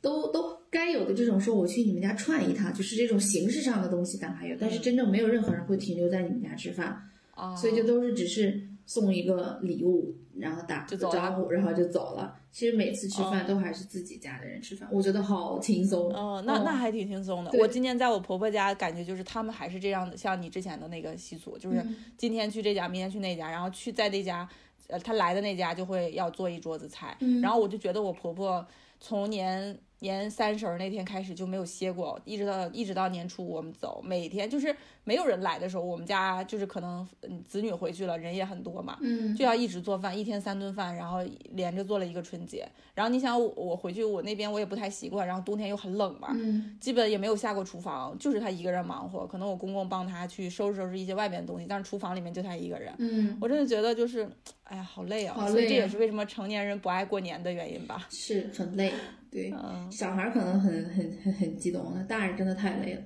[0.00, 6.96] 都都该有的这种说我去你们家串一趟，就是这种形式上的东西，但还有，但是真正没有任何人会停留在你们家吃饭，
[7.34, 12.36] 啊，所以就都是只是送一个礼物，然后打个招呼，然后就走了。
[12.54, 16.08] 其实每次吃饭都还是自己家的人吃饭，我觉得好轻松。
[16.14, 17.50] 哦，那那还挺轻松的。
[17.58, 21.84] 我今年在我婆婆家，感觉就是他们还是这样的，像你之前的那个习俗，就是
[22.16, 24.48] 今天去这家，明天去那家，然后去在那家，
[24.86, 27.18] 呃，他来的那家就会要做一桌子菜。
[27.42, 28.64] 然后我就觉得我婆婆
[29.00, 29.76] 从年。
[30.00, 37.06] 年三十那天开始就没有歇过，一直到一直到年初我们走，每天就是没有人来的时候，我们家就是可能
[37.46, 41.18] 子女回去了，人也很多嘛，嗯，就要一直做饭，一天三顿饭，然后
[41.50, 42.66] 连着做了一个春节。
[42.94, 54.28] 然后你想我回去我那边我也不太习惯，然后冬天又很冷嘛，嗯，基本也没有下过厨房，就是他一个人忙活，可能我公公帮他去收拾收拾一些外边的东西，但是厨房里面就他一个人，嗯，我真的觉得就是，
[54.62, 58.92] 哎呀，好累啊，所以这也是为什么成年人不爱过年的原因吧，是很累。
[59.30, 59.52] 对，
[59.90, 63.02] 小孩可能很很很很激动，那大人真的太累了。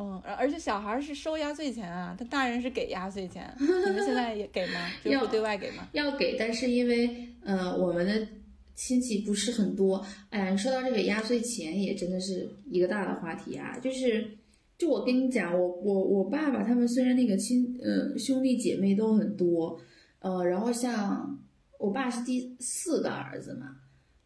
[0.00, 3.52] 嗯，而而且小孩是收压岁钱啊，他大人是给压岁钱。
[3.58, 4.88] 你们现在也给吗？
[5.04, 5.88] 要对外给吗？
[5.92, 8.28] 要给，但是因为呃我们的
[8.76, 10.06] 亲戚不是很多。
[10.30, 13.76] 哎，说到这个压岁钱，也真的是一个大的话题啊。
[13.80, 14.38] 就是，
[14.78, 19.80] 就我跟你讲，我我我爸爸他们虽然那个亲呃兄弟姐妹都很多，
[20.20, 21.36] 呃，然后像
[21.78, 23.76] 我爸是第四个儿子嘛。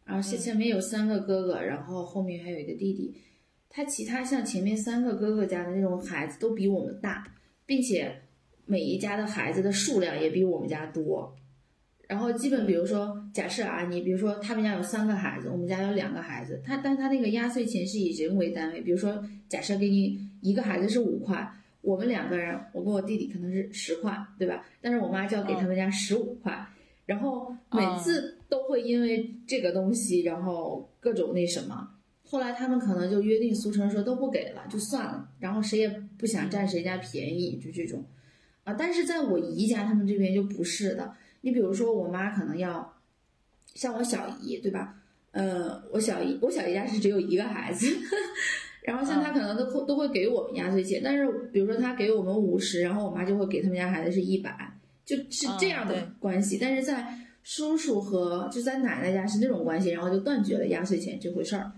[0.04, 3.14] 然后前面有三个哥哥，然后后面还有一个弟弟。
[3.74, 7.26] 他其他像前面三个哥哥家的那种孩子都比我们大，
[7.64, 8.20] 并且
[8.66, 11.34] 每一家的孩子的数量也比我们家多。
[12.06, 24.62] 然后基本比如说，假设啊，你比如说他们家有三个孩子，我们家有两个孩子，他但他那个压岁钱是以人为单位，比如说假设给你一个孩子是五块，我们两个人，我跟我弟弟可能是十块，对吧？
[24.82, 26.66] 但是我妈就要给他们家十五块。
[27.06, 31.88] 然后每次都会因为这个东西，然后各种那什么。
[32.32, 35.28] 后来他们可能就约定俗成说都不给了，就算了。
[35.38, 38.02] 然后谁也不想占谁家便宜，就这种。
[38.64, 41.14] 啊，但是在我姨家他们这边就不是的。
[41.42, 42.90] 你比如说我妈可能要
[43.74, 44.94] 像我小姨对吧？
[45.32, 47.86] 呃，我小姨我小姨家是只有一个孩子，
[48.80, 54.72] 然后像她可能都会都会给我们压岁钱，但是比如说她给我们五十，然后我妈就会给他们家孩子是一百，
[55.04, 56.56] 就是这样的关系。
[56.58, 61.72] 但是在叔叔和就在奶奶家是那种关系，然后就断绝了压岁钱这回事儿。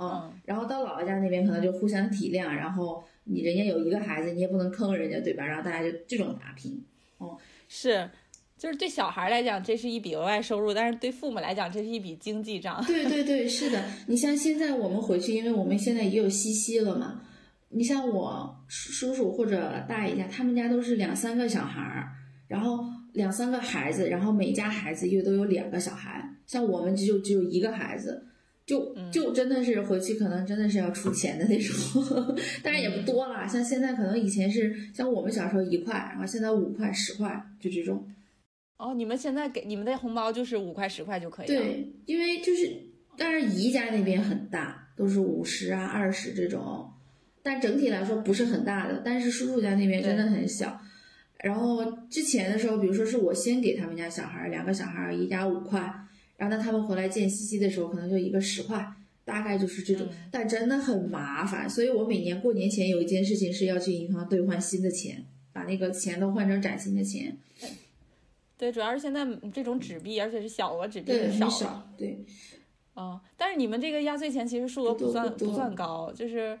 [0.00, 5.44] 嗯，然后到姥姥家那边可能就互相体谅，然后你人家有一个孩子，你也不能坑人家，对吧？
[5.44, 6.80] 然后大家就这种打拼。
[7.18, 7.36] 哦，
[7.68, 8.08] 是，
[8.56, 12.80] 就是对小孩来讲，这是一笔额外收入，但是对父母来讲，这是一笔经济账。
[12.86, 13.82] 对对对，是的。
[14.06, 17.22] 你像现在我们回去，因为我们现在也有西西了嘛。
[17.70, 22.12] 你像我叔叔或者大爷家，他们家都是两三个小孩儿，
[22.46, 22.84] 然后
[23.14, 28.26] 两三个孩子，然后每家孩子又都有两个小孩，像我们只有只有一个孩子。
[28.68, 33.48] 就就真的是回去可能真的是要出钱的那种，但是也不多了。
[33.48, 38.06] 像现在可能以前是像我们小时候一块，然后现在五块十块就这种。
[38.76, 41.62] 哦，你们现在给你们的红包就是五块十块就可以了。
[41.62, 42.70] 对，因为就是
[43.16, 46.92] 但是姨家那边很大，都是五十啊二十这种，
[47.42, 49.00] 但整体来说不是很大的。
[49.02, 50.78] 但是叔叔家那边真的很小。
[51.42, 56.04] 然后之前的时候，比如说是我先给他们家小孩两个小孩一家五块。
[56.38, 58.90] 然后呢，他们回来见西西的时候，可能就一个十块，
[59.26, 61.68] 大概就是这种，但真的很麻烦。
[61.68, 67.36] 所以我每年过年前有一件事情是要去银行兑换新的钱，把那个钱都换成崭新的钱。
[68.56, 71.50] 对，主要是现在这种纸币，而且是小额纸币少。
[71.50, 71.92] 少。
[71.98, 72.24] 对。
[72.96, 76.58] 嗯，但是你们这个压岁钱其实数额不算不算高，就是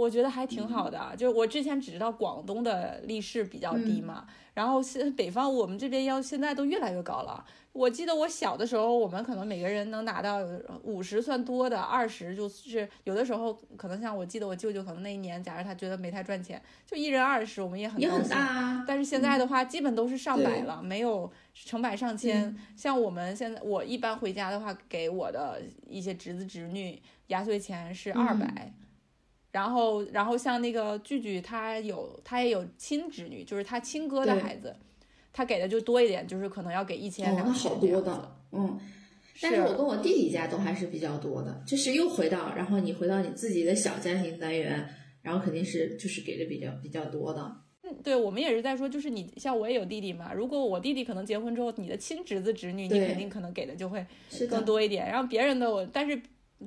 [0.00, 1.14] 我觉得还挺好的。
[1.16, 7.44] 就是我之前只知道广东的利是比较低嘛，然后现北方我们这边要现在都越来越高了。
[7.72, 10.40] 我记得我小的时候，我们可能每个人能拿到
[10.82, 18.36] 五十算多的，二十就是有的时候可能像我记得我舅舅可能那一年，假如他觉得没太赚钱，就一人二十，我们也很高兴。
[18.88, 22.52] 但是现在的话，基本都是上百了，没有成百上千。
[22.76, 28.72] 像我们现在，我一般回家的话，给我的一些侄子侄女压岁钱是二百，
[29.52, 34.74] 然后然后像那个聚聚，他有他也有亲侄女，就是他亲哥的孩子。
[35.32, 38.80] 他给的就多一点，就是可能要给一千两千好多的，嗯。
[39.40, 44.88] 但是我跟我弟弟家都还是比较多的，就是又回到，然后你回到你自己的小家庭单元，
[45.22, 47.58] 然后肯定是就是给的比较比较多的。
[47.84, 54.04] 嗯，对，我们也是在说，就是你像我也有弟弟嘛，如果我弟弟可能结婚之后，你的亲侄子侄女，你肯定可能给的就会
[54.50, 55.06] 更多一点。
[55.06, 56.20] 然后别人的我，但是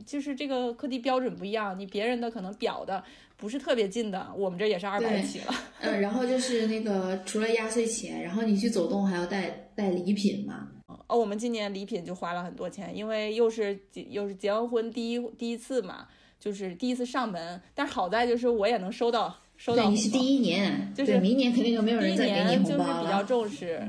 [0.06, 3.04] 就是这个课题标准不一样，你别人的可能表的。
[3.36, 5.54] 不是特别近的，我们这也是二百起了。
[5.82, 10.70] 嗯， 然后就是那个除了压岁钱，然后你去走动还要带带礼品嘛。
[11.08, 13.78] 哦，我们今年礼品就花了很多钱，因为又是
[14.10, 16.08] 又是结完婚第一第一次嘛，
[16.40, 17.60] 就是第一次上门。
[17.74, 19.84] 但好在就是我也能收到收到。
[19.84, 22.94] 对，你是第一年，就是明年肯定就没有人再给你红包了。
[22.94, 23.82] 就是比较重视。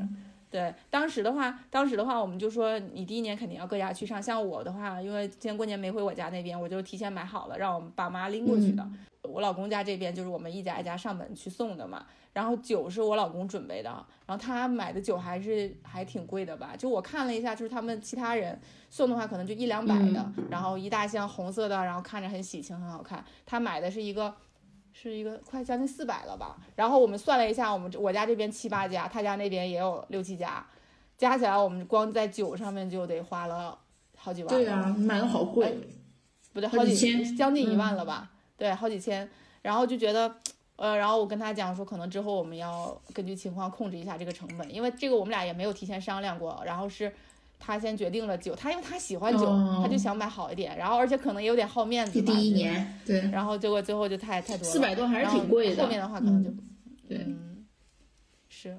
[0.54, 4.22] 对，当时的话，当时的话，我们就说你第一年肯定要各家去上。
[4.22, 8.88] 像我的话，因为今年过年没回我家那边，我就提前买好了，让我们爸妈拎过去的。
[9.22, 13.90] 我老公家这边就是我们一家一家上门去送的嘛，然后酒是我老公准备的，
[14.26, 16.76] 然后他买的酒还是还挺贵的吧？
[16.78, 18.56] 就我看了一下，就是他们其他人
[18.90, 23.24] 送的话，可能就一两百的，然后一大箱红色的，然后看着很喜庆，很好看。
[23.44, 24.32] 他买的是一个，
[24.96, 26.56] 是一个快将近四百了吧？
[26.76, 30.64] 然后我们算了一下，我们我家这边七八家，他家那边也有六七家，
[31.18, 33.76] 加起来我们光在酒上面就得花了
[34.16, 34.48] 好几万。
[34.48, 35.76] 对啊，买的好贵，
[36.52, 38.30] 不对，好几千，将近一万了吧？
[38.56, 39.28] 对，好几千，
[39.62, 40.32] 然后就觉得，
[40.76, 46.62] 呃，然后我跟他讲说，可能之后我们要根据情况控制一下这个成本，因为这个我们俩也没有提前商量过。
[46.64, 47.12] 然后是
[47.64, 49.46] 他先决定了酒，他因为他喜欢酒，
[49.80, 52.20] 他就想买好一点，然后而且可能也有点好面子。
[52.20, 53.22] 第一年，对。
[53.30, 55.82] 然后结果最后就太太多了，四百多还是挺贵的。
[55.82, 56.50] 后面的话可能就，
[57.08, 57.26] 对，
[58.50, 58.76] 是。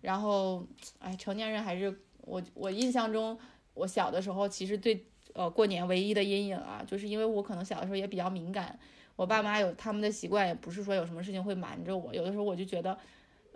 [0.00, 0.66] 然后，
[0.98, 3.38] 哎，成年人还是我我印象中，
[3.74, 8.76] 我小的时候其实对呃过年唯一的阴影啊，就是因为我可能小的时候也比较敏感。
[9.14, 12.12] 我爸妈有他们的习惯，也不是说有什么事情会瞒着我。
[12.12, 12.98] 有的时候我就觉得，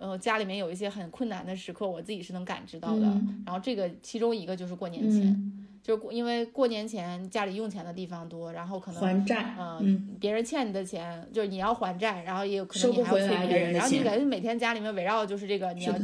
[0.03, 3.03] 呃，家里面有一些很困难的时刻，我自己是能感知到的。
[3.47, 15.95] 然后这个其中一个就是过年前，就是因为过年前家里用钱的地方多，然后可能还债，嗯，别人欠你的钱，就是你要还债，然后也有可能你还要催别人，然后你感觉每天家里面围绕就是这个，你要，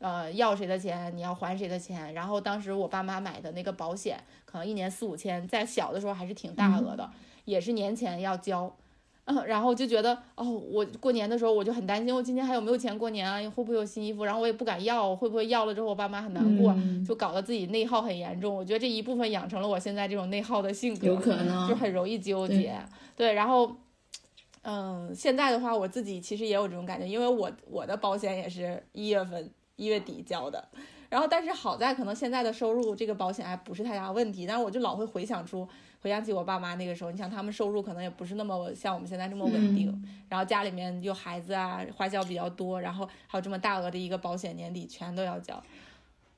[0.00, 2.12] 呃，要谁的钱，你要还谁的钱。
[2.14, 7.08] 然后当时我爸妈买的那个保险，可能一年四五千，在小的时候还是挺大额的。
[7.44, 8.76] 也是年前要交，
[9.24, 13.38] 嗯，然后就觉得哦，我过年的时候我就很担心，我今年还有没有钱过年啊？
[13.50, 14.24] 会不会有新衣服？
[14.24, 16.74] 然后我也不敢要，会不会要了之后我爸妈很难过，
[17.06, 18.54] 就搞得自己内耗很严重。
[18.54, 22.74] 我觉得这一部分养成了我现在这种内耗的性格，有可能就很容易纠结。
[23.16, 23.76] 对，然后，
[24.62, 29.50] 嗯，现在的话我自己其实也有这种感觉，因为我我的保险也是一月份。
[29.76, 30.62] 一月底交的。
[31.08, 35.66] 然后，但是好在可能现在的收入这个保险还不是太大问题，但是我就老会回想出
[36.02, 45.62] 回想起我爸妈那个时候，你想他们收入可能也不是那么像我们现在这么稳定，然后家里面有孩子啊，花销比较多，然后还有这么大额的一个保险，年底全都要交。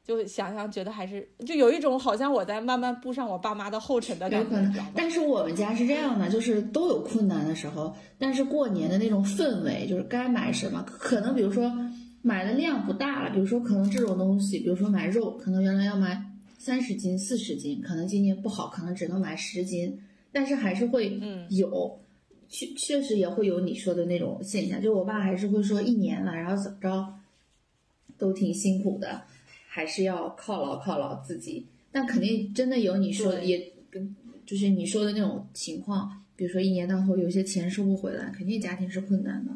[0.07, 4.45] 就想想觉得还是就有一种好像我在慢慢步上我爸妈的后尘的感觉。
[4.45, 11.73] 有可能，但是我们家是这样的，就是都有困难的时候，但是过年的那种氛围，就是该买什么，可能比如说
[12.21, 16.23] 买的量不大了，比如说可能这种东西，比如说买肉，可能原来要买
[16.65, 20.01] 三十斤、四十斤，可能今年不好，可能只能买十斤，
[20.33, 22.01] 但是还是会有，
[22.49, 27.15] 确确实也会有你说的那种现象，就我爸还是会说一年了，然后怎么着，
[28.17, 29.25] 都挺辛苦的。
[29.69, 39.53] 还是要犒劳犒劳自己，但肯定真的有你说的，也跟就是你说的那种情况，比如说一年到头有些钱收不回来，肯定家庭是困难的。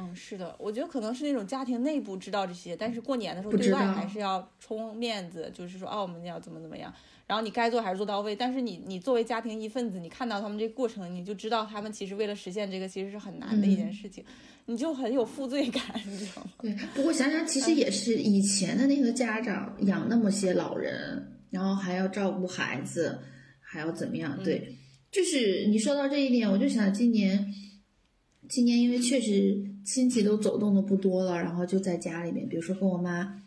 [0.00, 6.92] 嗯嗯，是的，我觉得可能是那种家庭内部知道这些，但是过年的时候对外还是要充面子，就是说哦我们要怎么怎么样，
[7.26, 8.34] 然后你该做还是做到位。
[8.34, 14.24] 但是你你作为家庭一份子，你看到他们这个过程，你就知道他们其实为了实现这个其实是很难的一件事情。
[14.66, 16.50] 你就很有负罪感，你知道吗？
[16.60, 23.18] 对，不过想想其实也是以前的那个家长养那么些老人，然后还要照顾孩子，
[23.58, 24.38] 还要怎么样？
[24.44, 24.76] 对，
[25.10, 27.52] 就是你说到这一点，我就想今年，
[28.48, 33.40] 今年因为确实亲戚都走动的不多了，然后就在家里面，比如说跟我妈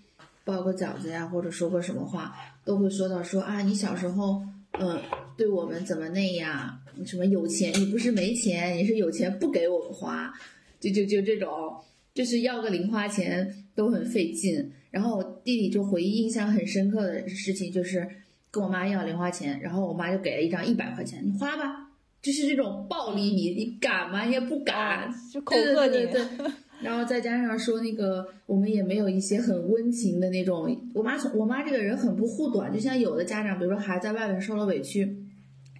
[0.43, 4.41] 包个饺子呀，或者说个什么话，都会说到说啊，你小时候，
[4.79, 5.01] 嗯，
[5.37, 6.79] 对我们怎么那样？
[7.05, 7.71] 什么有钱？
[7.79, 10.33] 你不是没钱，你是有钱不给我们花。
[10.79, 11.49] 就就就这种，
[12.13, 14.71] 就是要个零花钱都很费劲。
[14.91, 18.07] 然后我弟弟就回忆印象很深刻的事情，就是
[18.51, 21.82] 跟我妈要零花钱，然后我妈就给了一张一百块钱，你花吧。
[22.23, 24.23] 就是这种暴力，你你敢吗？
[24.23, 26.07] 你也不敢，就恐吓你。
[26.81, 30.75] 然后再加上说那个，我们也没有一些很温情的那种。
[30.93, 35.17] 我妈从我妈这个人很不护短，就像有的家长，比如说孩子在外面受了委屈，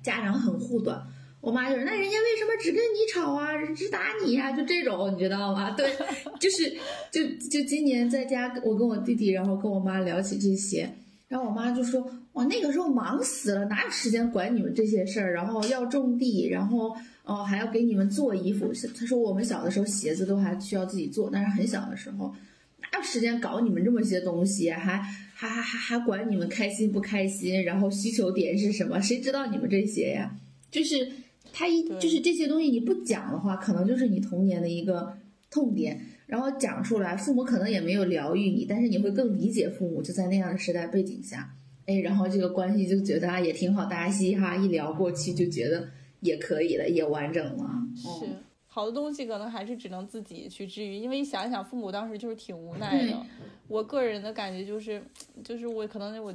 [0.04, 1.02] 家长很护短。
[1.40, 4.52] 我妈就是，那人家为什么只跟你吵啊，只打你呀？
[4.52, 5.72] 就这种，你知道吗？
[5.72, 5.92] 对，
[6.40, 6.70] 就是，
[7.12, 10.90] 就就今年在家，我跟我弟弟，然后跟我妈聊起这些，
[11.28, 15.34] 然后我妈就说，哇，那个时候忙死了，哪有时间管你们这些事儿？
[15.34, 18.72] 然后要种地，然后哦还要给你们做衣服。
[18.96, 22.34] 他说我们小的时候鞋子都还需要自己做，但是很小的时候，
[22.82, 24.70] 哪有时间搞你们这么些东西？
[24.70, 24.98] 还
[25.34, 27.64] 还还还还管你们开心不开心？
[27.64, 29.00] 然后需求点是什么？
[29.02, 30.36] 谁知道你们这些呀？
[30.70, 31.12] 就是。
[31.56, 35.16] 他一就是这些东西你不讲的话，可能就是你童年的一个
[35.52, 36.02] 痛点。
[36.26, 40.02] 然后讲出来，父母可能也没有疗愈你，但是你会更理解父母。
[40.02, 41.54] 就在那样的时代背景下，
[41.86, 45.88] 哎，然后这个关系就觉得啊也挺好，大家嘻嘻哈一聊过去就觉得
[46.22, 47.70] 也可以了，也完整了。
[47.96, 48.26] 是，
[48.68, 53.26] 好多东西可能还是只能自己去治愈，因为想一想，父母当时就是挺无奈的。
[53.68, 55.04] 我个人的感觉就是，
[55.44, 56.34] 就是我可能我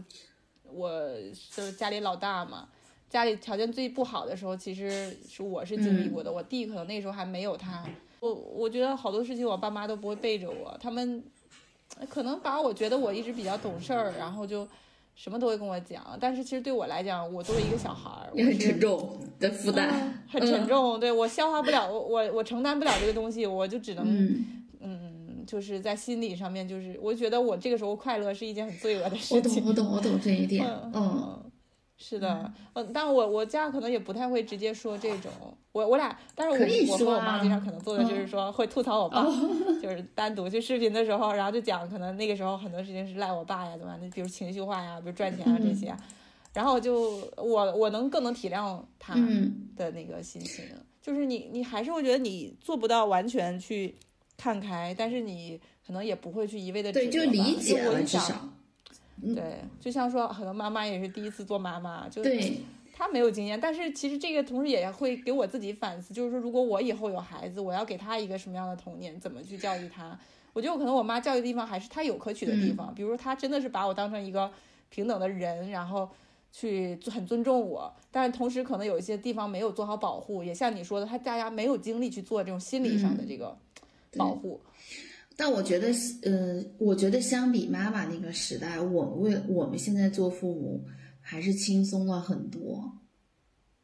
[0.72, 0.90] 我
[1.34, 2.68] 是家里老大嘛。
[3.10, 6.30] 家里条件最不好的时候，其实是我是经历过的。
[6.30, 7.82] 我弟可能那时候还没有他。
[8.20, 11.22] 我我觉得好多事情我爸妈都不会背着我，他们
[12.06, 14.68] 可能把我觉得我一直比较懂事儿，然后就
[15.18, 16.16] 什么都会跟我讲。
[16.20, 19.92] 但是其实对我来讲，我作为一个小孩儿， 很沉重的负担，
[20.28, 21.00] 很沉重。
[21.00, 24.04] 对我消化不了，我我我承担不了这个东西，我就只能
[24.80, 29.64] 嗯，就是在心理上面，就是我觉得我这个时候快乐是一件很罪恶的事情。
[29.66, 30.64] 我懂，我懂，我懂这一点。
[30.94, 31.42] 嗯。
[32.00, 35.30] 是的，嗯，但我我家可能也不太会直接说这种，
[35.72, 39.24] 我我俩，但是我我和我妈经常可能做的就是说会吐槽我爸，
[39.82, 45.92] 就是单独去视频的时候，然后就讲可能那个时候很多事情是赖我爸呀，怎么样的，比如情绪化呀，比如赚钱啊这些，
[46.54, 49.14] 然后就我我能更能体谅他
[49.76, 50.64] 的那个心情，
[51.02, 53.96] 就是你你还是会觉得你做不到完全去
[54.36, 57.56] 看开，但是你可能也不会去一味的对就理。
[57.56, 58.48] 解了至少。
[59.34, 62.52] 对，就像说很多妈妈也是第一次做妈妈，就是
[62.92, 70.18] 她没有经验，但是其实这个同时也会给我自己反思，就是说如果我以后有孩子，我要给他一个什么样的童年，怎么去教育他？
[70.52, 74.50] 我觉得我可能我妈教育的地方还是她有可取的地方，比如说她真的是把我当成一个
[74.88, 76.08] 平等的人，然后
[76.50, 83.56] 去很尊重我，但是同时可能有一些地方没有做好保护，也像你说的，他大家没有精力去做这种心理上的这个
[84.16, 84.60] 保护。
[85.40, 90.84] 但我觉得，呃，我觉得相比妈妈那个时代，我们为我们现在做父母
[91.20, 92.98] 还是轻松了很多。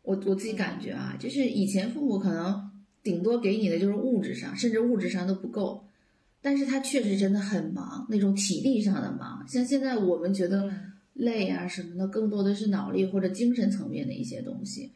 [0.02, 2.72] 我我自己感觉啊，就是以前父母可能
[3.05, 5.84] 顶多给你的就是物质上，甚至物质上都不够，
[6.42, 9.46] 但是他确实真的很忙，那种体力上的忙。
[9.46, 10.68] 像现在我们觉得
[11.12, 14.90] 累啊什么的，更多的是脑力或者精神层面的一些东西，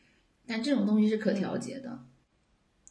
[0.44, 2.00] 但这种东西是可调节的。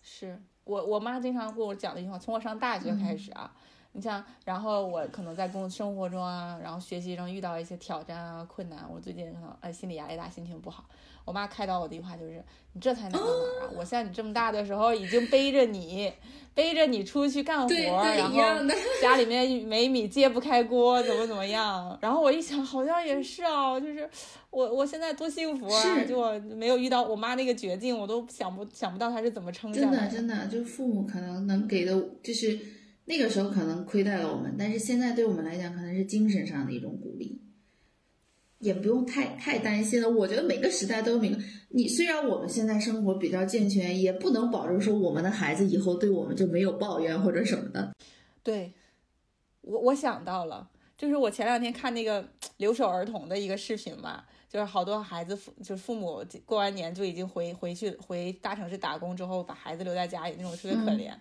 [0.02, 0.40] 是。
[0.68, 3.52] 我我妈经常跟我讲的一句话，从我上大学开始啊，
[3.98, 10.86] 你像，然后我可能在工生活中啊，然后学习中遇到一些挑战啊、困难，我最近可能哎心理压力大，心情不好。
[11.26, 12.42] 我妈开导我的一句话就是
[12.72, 13.72] ：“你这才哪到哪儿啊？
[13.76, 16.14] 我像你这么大的时候，已经背着你，
[16.54, 17.74] 背着你出去干活，
[18.16, 18.40] 然后
[19.02, 24.08] 家里 面没米揭不开锅，怎么怎么样。”然后我一想，好像也是啊，就是
[24.52, 26.04] 我我现在多幸福啊！
[26.08, 30.08] 就我没有遇到我妈那个绝境，我都想不想不到她是怎么撑下来。
[30.08, 31.94] 真的，真的，就父母可能能给的，
[32.24, 32.58] 就是
[33.10, 37.42] 那个时候可能亏待了我们，但是现在对我们来讲，可能是精神上的一种鼓励。
[38.60, 40.10] 也不用太太担心了。
[40.10, 41.38] 我觉得每个时代都有每个
[41.70, 41.88] 你。
[41.88, 47.96] 虽然我们现在生活比较健全，也不能保证说我们的孩子以后对我们就没有抱怨或者什么的。
[48.42, 48.74] 对，
[49.62, 52.28] 我我想到了，就是我前两天看那个
[52.58, 61.14] 留守儿童的一个视频嘛，就是好多孩子父就是父母过完年就已经回回去回大城市打工之后，把孩子留在家里那种特别可怜。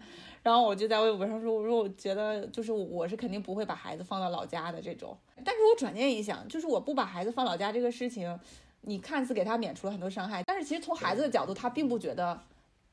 [0.47, 5.19] 然后我就在微博上说，我说我觉得就是我是肯定不会把孩子放到老家的这种。
[5.45, 8.39] 但是我转念一想，就是我不把孩子放老家这个事情，
[8.83, 12.41] 你看似给他免除了很多伤害，但是其实从孩子的角度，他并不觉得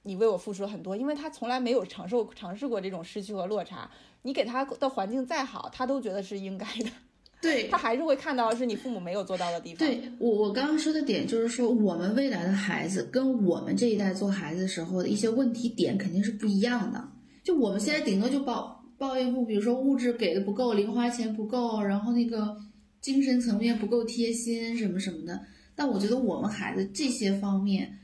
[0.01, 3.87] 你为我付出了很多，因为他从来没有尝受尝试过这种失去和落差。
[4.23, 6.89] 你给他的环境再好，他都觉得是应该的。
[7.39, 9.87] 对他还是会看到是你父母没有做到的地方。
[9.87, 17.09] 对我我刚刚说的点就是说，我们未来的孩子跟我们这一代做孩子时候的一些问题点肯定是不一样的。
[17.43, 22.57] 就我们现在顶多就抱抱怨不，比如说物质给的不够，零花钱不够，然后那个
[23.01, 25.39] 精神层面不够贴心什么什么的。
[25.75, 27.99] 但我觉得我们孩子这些方面，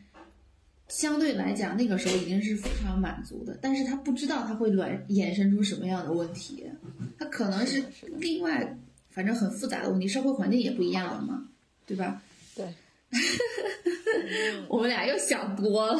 [0.90, 3.58] 相对来讲那个时候已经是非常满足的。
[3.62, 6.66] 但是他不知道他会卵衍生出什么样的问题，
[7.18, 7.84] 他可能是
[8.18, 8.78] 另外
[9.10, 11.48] 反正很复杂的问题，社会环境也不一样了嘛，
[11.86, 12.22] 对吧？
[13.12, 13.20] 对。
[14.70, 15.97] 我们俩又想多了，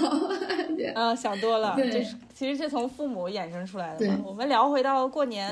[0.94, 1.76] 啊，想多了。
[1.76, 4.20] 对，其实是从父母衍生出来的嘛。
[4.24, 5.52] 我们聊回到过年，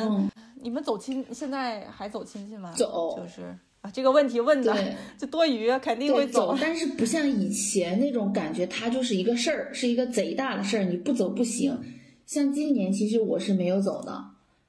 [0.62, 2.72] 你们走亲，现在还走亲戚吗？
[2.78, 4.76] 走，就是啊，这个问题问的
[5.18, 6.56] 就多余，肯定会走。
[6.62, 11.80] 但是不像以前那种感觉，它就是一个事儿，是一个贼大的事儿，你不走不行。
[12.28, 14.12] 像今年，其实我是没有走的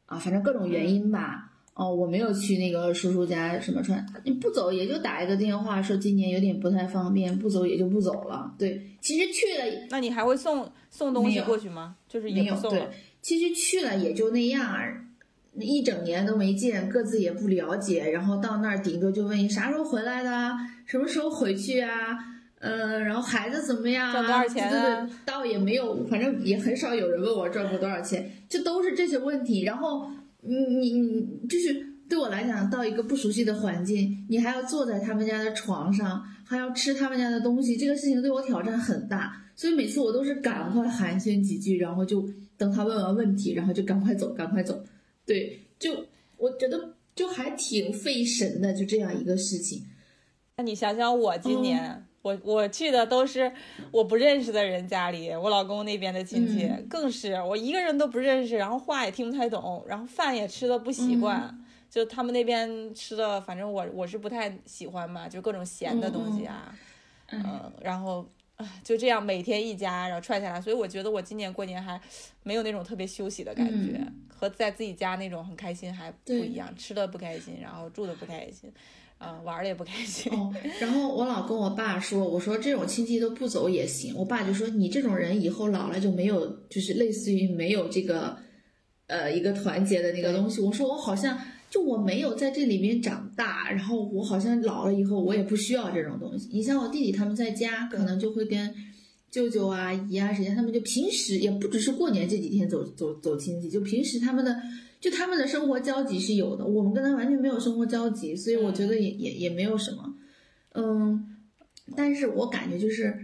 [0.06, 1.47] 啊，反正各种原因吧。
[1.78, 8.52] 哦，我没有去那个叔叔家什么串，你不走也就打一个电话说今年有点不太方便，不走也就不走了。
[8.58, 11.94] 对，其实去了，那你还会送送东西过去吗？
[12.08, 12.88] 就是也不送对，
[13.22, 14.76] 其实去了也就那样，
[15.54, 20.52] 一整年都没见，各自也不了解，然后到那儿顶多就问你啥时候回来的，
[20.84, 21.90] 什么时候回去啊？
[22.58, 24.10] 嗯，然后孩子怎么样？
[24.10, 25.08] 赚多少钱啊？
[25.24, 30.10] 倒也没有，反正也很少有人问我赚过多少钱，就都是这些问题，然后。
[30.42, 39.44] 你你你就是对我来讲，到一个不熟悉的环境，你还要坐在他们家的床上，还要吃他们家的东西，这个事情对我挑战很大。
[39.56, 44.84] 所以每次我都是赶快寒暄几句，然后就等他问完问题，然后就赶快走，赶快走。
[45.26, 49.82] 对，就我觉得就还挺费神的，就这样一个事情。
[50.56, 53.50] 那你想想，我今年我我去的都是
[53.90, 61.58] 我不认识的人家里，我老公那边的亲戚更是我一个人都不认识，然后话也听不太懂，然后饭也吃的不习惯，
[61.88, 66.74] 就他们那边吃的，反正我我是不太喜欢嘛，就各种咸的东西啊，
[67.30, 68.28] 嗯，然后
[68.84, 71.98] 就这样每天一家，然后串下来，所以我觉得我今年过年还
[72.42, 78.70] 没有那种特别休息的感觉，和在自己家那种很开心还不一样，吃的不开心，然后住的不开心。
[79.18, 80.32] 啊，玩的也不开心。
[80.32, 84.14] 哦，然后我老跟我爸说，我说这种亲戚都不走也行。
[84.16, 88.38] 我爸就说你这种人以后老了就没有，就是类似于没有这个，
[89.08, 90.60] 呃，一个团结的那个东西。
[90.60, 91.36] 我说我好像
[91.68, 96.48] 就我没有在这里面长大，然后我好像老了以后我也不需要这种东西。
[96.52, 98.72] 你像我弟弟他们在家，可能就会跟
[99.32, 104.56] 舅舅啊、姨啊谁家，他们就平时也不只是过年这几天走走走亲戚，就平时他们的。
[105.00, 110.14] 就他们的生活交集是有的，我们跟他完全没有生活交集，所以我觉得也也也没有什么，
[110.72, 111.36] 嗯，
[111.94, 113.16] 但是我感觉就是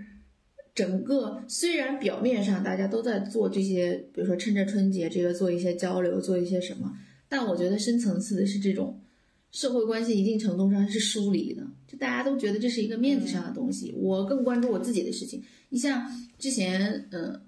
[0.72, 6.97] 整个虽然表面上大家都在做这些，比如说趁着春节这个做一些交流，做一些什么，
[7.29, 9.01] 但我觉得深层次的是这种
[9.51, 15.43] 社会关系一定程度上是疏离的，就大家都觉得这是一个面子上的东西，我更关注我自己的事情。
[15.70, 16.09] 你像
[16.39, 17.41] 之前，嗯。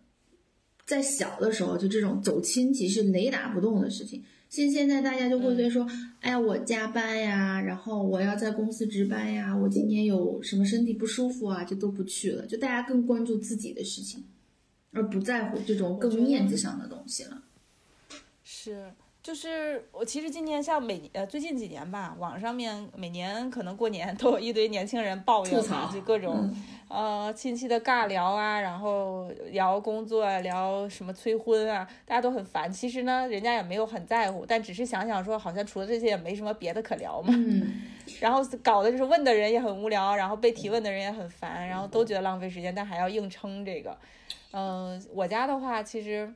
[0.86, 4.22] 在小的时候，就这种走亲戚是雷打不动的事情。
[4.48, 5.84] 现现在大家就会觉得说，
[6.20, 12.46] 哎呀，我加班呀，然后我要在公司值班呀，我今天有什么身体不舒服啊，就都不去了。
[12.46, 14.22] 就大家更关注自己的事情，
[14.92, 17.42] 而不在乎这种更面子上的东西了。
[18.44, 18.92] 是，
[19.26, 25.62] 就是我其实今年像每呃最近几年吧，网上面每年可能过年都有一堆年轻人抱怨，
[25.92, 26.48] 就各种
[26.86, 32.70] 呃亲戚的尬聊啊，然后聊工作啊，聊什么催婚啊，大家都很烦。
[32.70, 37.34] 其实呢，人家也没有很在乎，但只是想想说，好像除了这些也没什么别的可聊嘛。
[38.20, 43.98] 然后搞的就是问的人也很无聊，然后被提问的人也很烦，然后都觉得浪费时间，但还要硬撑这个。
[44.52, 46.32] 嗯，我家的话其实。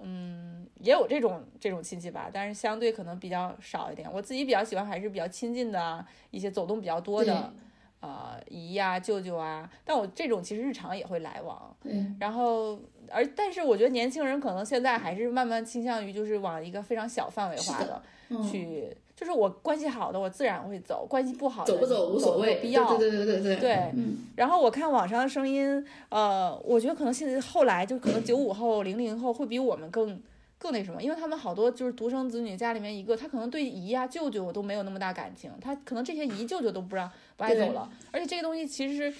[0.00, 4.08] 嗯，也有这种这种亲戚吧，但是相对可能比较少一点。
[4.12, 7.52] 我自己比较喜欢还是比较亲近的一些走动比较多的，
[8.00, 9.68] 呃，姨呀、舅舅啊。
[9.84, 11.76] 但我这种其实日常也会来往。
[11.82, 12.04] 对。
[12.20, 12.78] 然后，
[13.10, 18.02] 而但是我觉得年轻人可能现在还是慢慢倾向于就是往一个非常小范围化的
[18.48, 18.96] 去。
[19.16, 22.96] 就是我关系好的，我自然会走；关系不好的，走不走无所谓，必要。
[22.96, 23.74] 对对对对对对。
[23.96, 24.18] 嗯。
[24.36, 30.22] 然后我看网上的声音，呃，我觉得可能现在后来就可能九五后、零零后会比我们更
[30.58, 37.90] 更那什么，因为他们好多就是独生子女，家里面一个，他可能对姨呀、舅舅都没有那么大感情，他可能这些姨舅舅都不让不爱走了。
[38.10, 39.18] 而且这个东西其实是，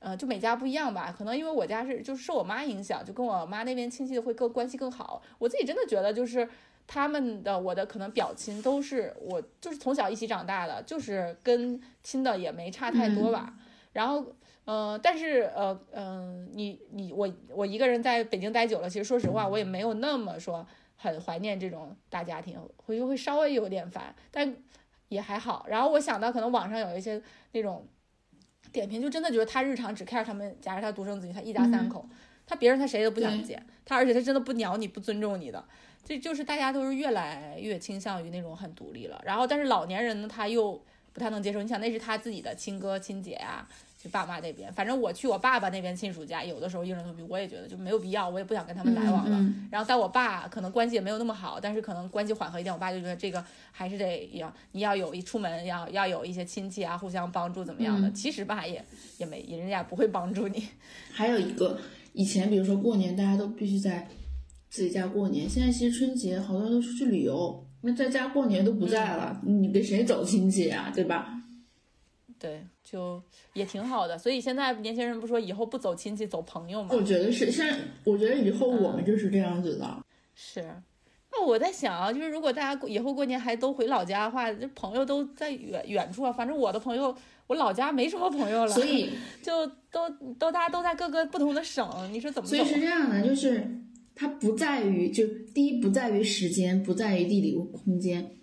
[0.00, 1.14] 呃，就每家不一样吧。
[1.16, 5.22] 可能因为我家是就是受我妈影响，就跟我妈那边亲戚会更关系更好。
[5.38, 6.48] 我自己真的觉得就是。
[6.92, 13.54] 他们的我的可能表亲都是我就是从小一起长大的，就是跟亲的也没差太多吧。
[13.92, 14.26] 然后，
[14.64, 20.66] 呃，但是呃，嗯，你你我我一个人在北京待久了，其实说实话，我也没有那么说
[21.02, 24.54] 很怀念这种大家庭，回去会稍微有点烦，但
[25.08, 25.64] 也还好。
[25.66, 27.20] 然后我想到可能网上有一些
[27.52, 27.86] 那种
[28.70, 32.06] 点评，就真的觉得他日常只 care 他们，假如他独生子女，他一家三口，
[32.46, 35.64] 他别人他谁都不想见，他而且他真的不鸟你不尊重你的。
[36.04, 40.82] 这就是大家都是越来越倾向于那种很独立了，然后但是老年人呢，他又
[41.14, 41.62] 不太能接受。
[41.62, 43.66] 你想，那是他自己的亲哥亲姐啊，
[44.02, 44.72] 就爸妈那边。
[44.72, 49.54] 反正我去我爸爸那边亲属家，有的时候硬着头皮，我也觉得就没有必要，我也不想跟他们来往了。
[49.70, 58.10] 然后但我爸可能关系也没有那么好，但是可能关系缓和一点，我爸就觉得这个还是得要你要有一出门要要有一些亲戚啊，互相帮助怎么样的。
[58.12, 58.82] 其实吧，也
[59.18, 60.68] 也没人家不会帮助你。
[61.12, 61.78] 还有一个，
[62.14, 64.08] 以前比如说过年大家都必须在。
[64.72, 71.39] 自己家过年，现在其实春节好多人都出去旅游，那在家过年都不在了，你跟谁走亲戚啊，对吧？
[72.40, 73.22] 对，就
[73.52, 74.16] 也挺好的。
[74.16, 76.88] 所以现在年轻人不说以后不走亲戚走朋友吗？
[76.92, 80.04] 我觉得是，现在我觉得以后我们就是这样子的。
[80.34, 80.64] 是，
[81.30, 86.32] 那我在想啊，就是如果大家以后过年还都回老家的话，这朋友都在远远处啊。
[86.32, 87.14] 反正我的朋友，
[87.46, 89.10] 我老家没什么朋友了，所以
[89.42, 92.48] 就都都大家都在各个不同的省，你说怎么？
[92.48, 93.78] 所以是这样的，就是。
[94.12, 98.36] 它不在于，就第一不在于时间，不在于地理空间。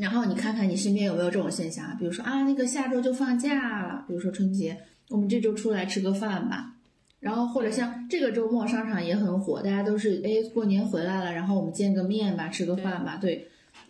[0.00, 4.76] 然后你看看你身边有没有这种现象，比如说啊，那个下周就放假了，比如说春节，
[5.10, 6.74] 我们这周出来吃个饭吧。
[7.20, 13.18] 然后或者像这个周末商场也很火，大家都是哎过年回来了，然后我们见个面吧，吃个饭吧。
[13.20, 13.48] 对，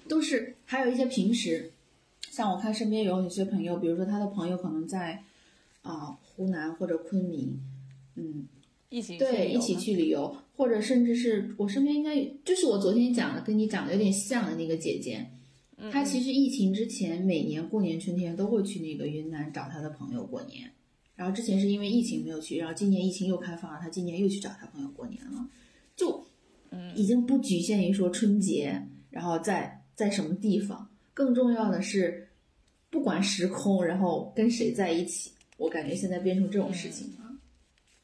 [0.08, 1.70] 都是还有一些平时，
[2.30, 5.22] 像我看身边有有些朋友，比如说他的朋友可能在
[5.82, 7.60] 啊湖南或者昆明，
[8.16, 8.46] 嗯。
[8.92, 15.24] 一起对一起去旅游，或者甚至是我身边应该就是我昨天讲的，跟你讲的有点像的那个姐姐，
[15.92, 20.70] 她其实疫情之前每年过年春天都会去那个云南找他的朋友过年，
[21.14, 25.48] 然后之前是因为疫情没有去，然后今年疫情又开放了，他今年又去找他朋友过年了，
[25.96, 26.26] 就
[26.70, 26.96] 嗯。
[26.96, 32.28] 已经不局限于说春节，然后在在什么地方，更重要的是
[32.90, 37.32] 不管时空，然后跟谁在一起，我感觉现在变成这种事情了。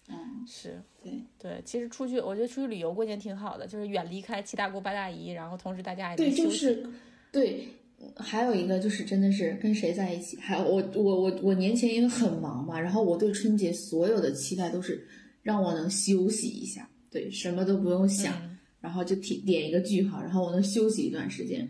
[0.08, 0.16] 嗯。
[0.46, 1.12] 是对。
[1.38, 6.88] 对，其实出去，我觉得出去旅游过年挺好的，就是远离开七大姑八大姨，然后同时大家也对，就是
[7.32, 7.68] 对，
[8.16, 15.06] 还有一个就是真的是跟谁在一起，还有我我我我年前因为很忙嘛，然后我对春节所有的期待都是
[15.42, 18.34] 让我能休息一下，对，什么都不用想，
[18.80, 21.68] 然后就点点一个句号，然后我能休息一段时间。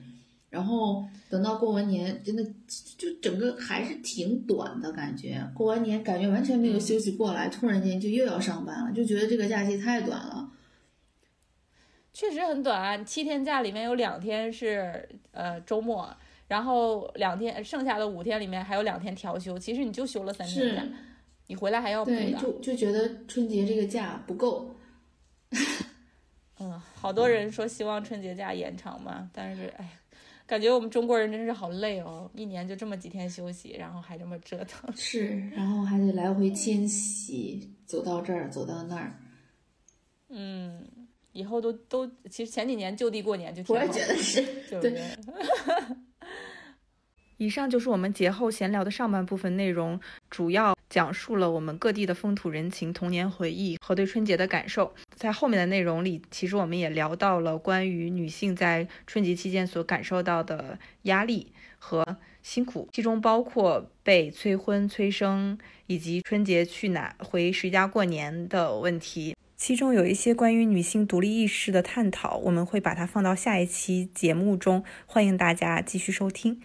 [0.49, 2.43] 然后等到过完年，真的
[2.97, 5.45] 就整个还是挺短的感觉。
[5.55, 10.51] 过完年感觉完全没有休息过来，突然间就又要上班了，就觉得这个假期太短了。
[12.17, 16.09] 确实很短，七天假里面有两天是呃周末，
[16.49, 20.83] 然后两天剩下的五天里面还有两天调休，其实你就休了三天假，
[21.47, 22.33] 你回来还要补的。
[22.41, 24.75] 就就觉得春节这个假不够。
[26.59, 29.91] 嗯，好多人说希望春节假延长嘛，但是哎呀。
[30.47, 34.89] 感觉我们中国人真是好累哦，一年就这么几天休息，然后还这么折腾。
[34.97, 39.13] 是，然后还得来回迁徙，走到这儿，走到那儿。
[41.37, 43.83] 嗯，以后都都，其实前几年就地过年就挺好。
[43.83, 45.01] 我也觉得是， 对不对？
[47.39, 54.95] 以上就是我们节后闲聊的上半部分内容，主要讲述了我们各地的风土人情、童年回忆和对春节的感受。
[55.15, 65.59] 在后面的内容里，其实我们也聊到了关于女性在春节期间所感受到的压力和辛苦，其中包括被催婚、催生，
[65.89, 69.37] 以及春节去哪回谁家过年的问题。
[69.57, 76.61] 其中有一些关于女性独立意识的探讨，我们会把它放到下一期节目中，欢迎大家继续收听。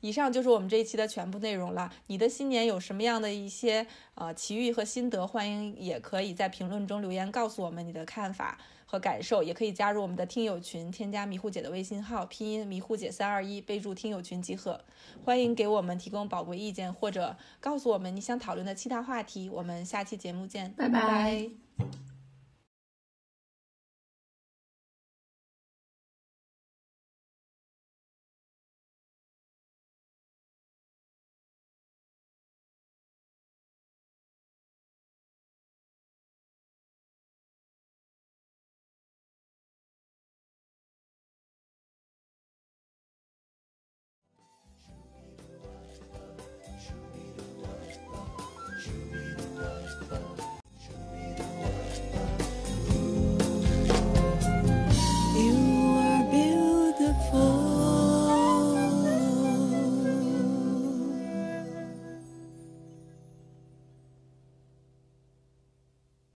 [0.00, 1.90] 以上就是我们这一期的全部内容了。
[2.08, 5.26] 你的新年有什么样的一些呃奇遇和心得？
[5.26, 14.84] 欢迎也可以在评论中留言告诉我们你的看法和感受，也可以加入我们的听友群，添加迷糊姐的微信号，拼音迷糊姐三二一，备注听友群即可。
[15.24, 19.48] 欢迎给我们提供宝贵意见，或者告诉我们你想讨论的其他话题。
[19.48, 21.48] 我们下期节目见，拜拜。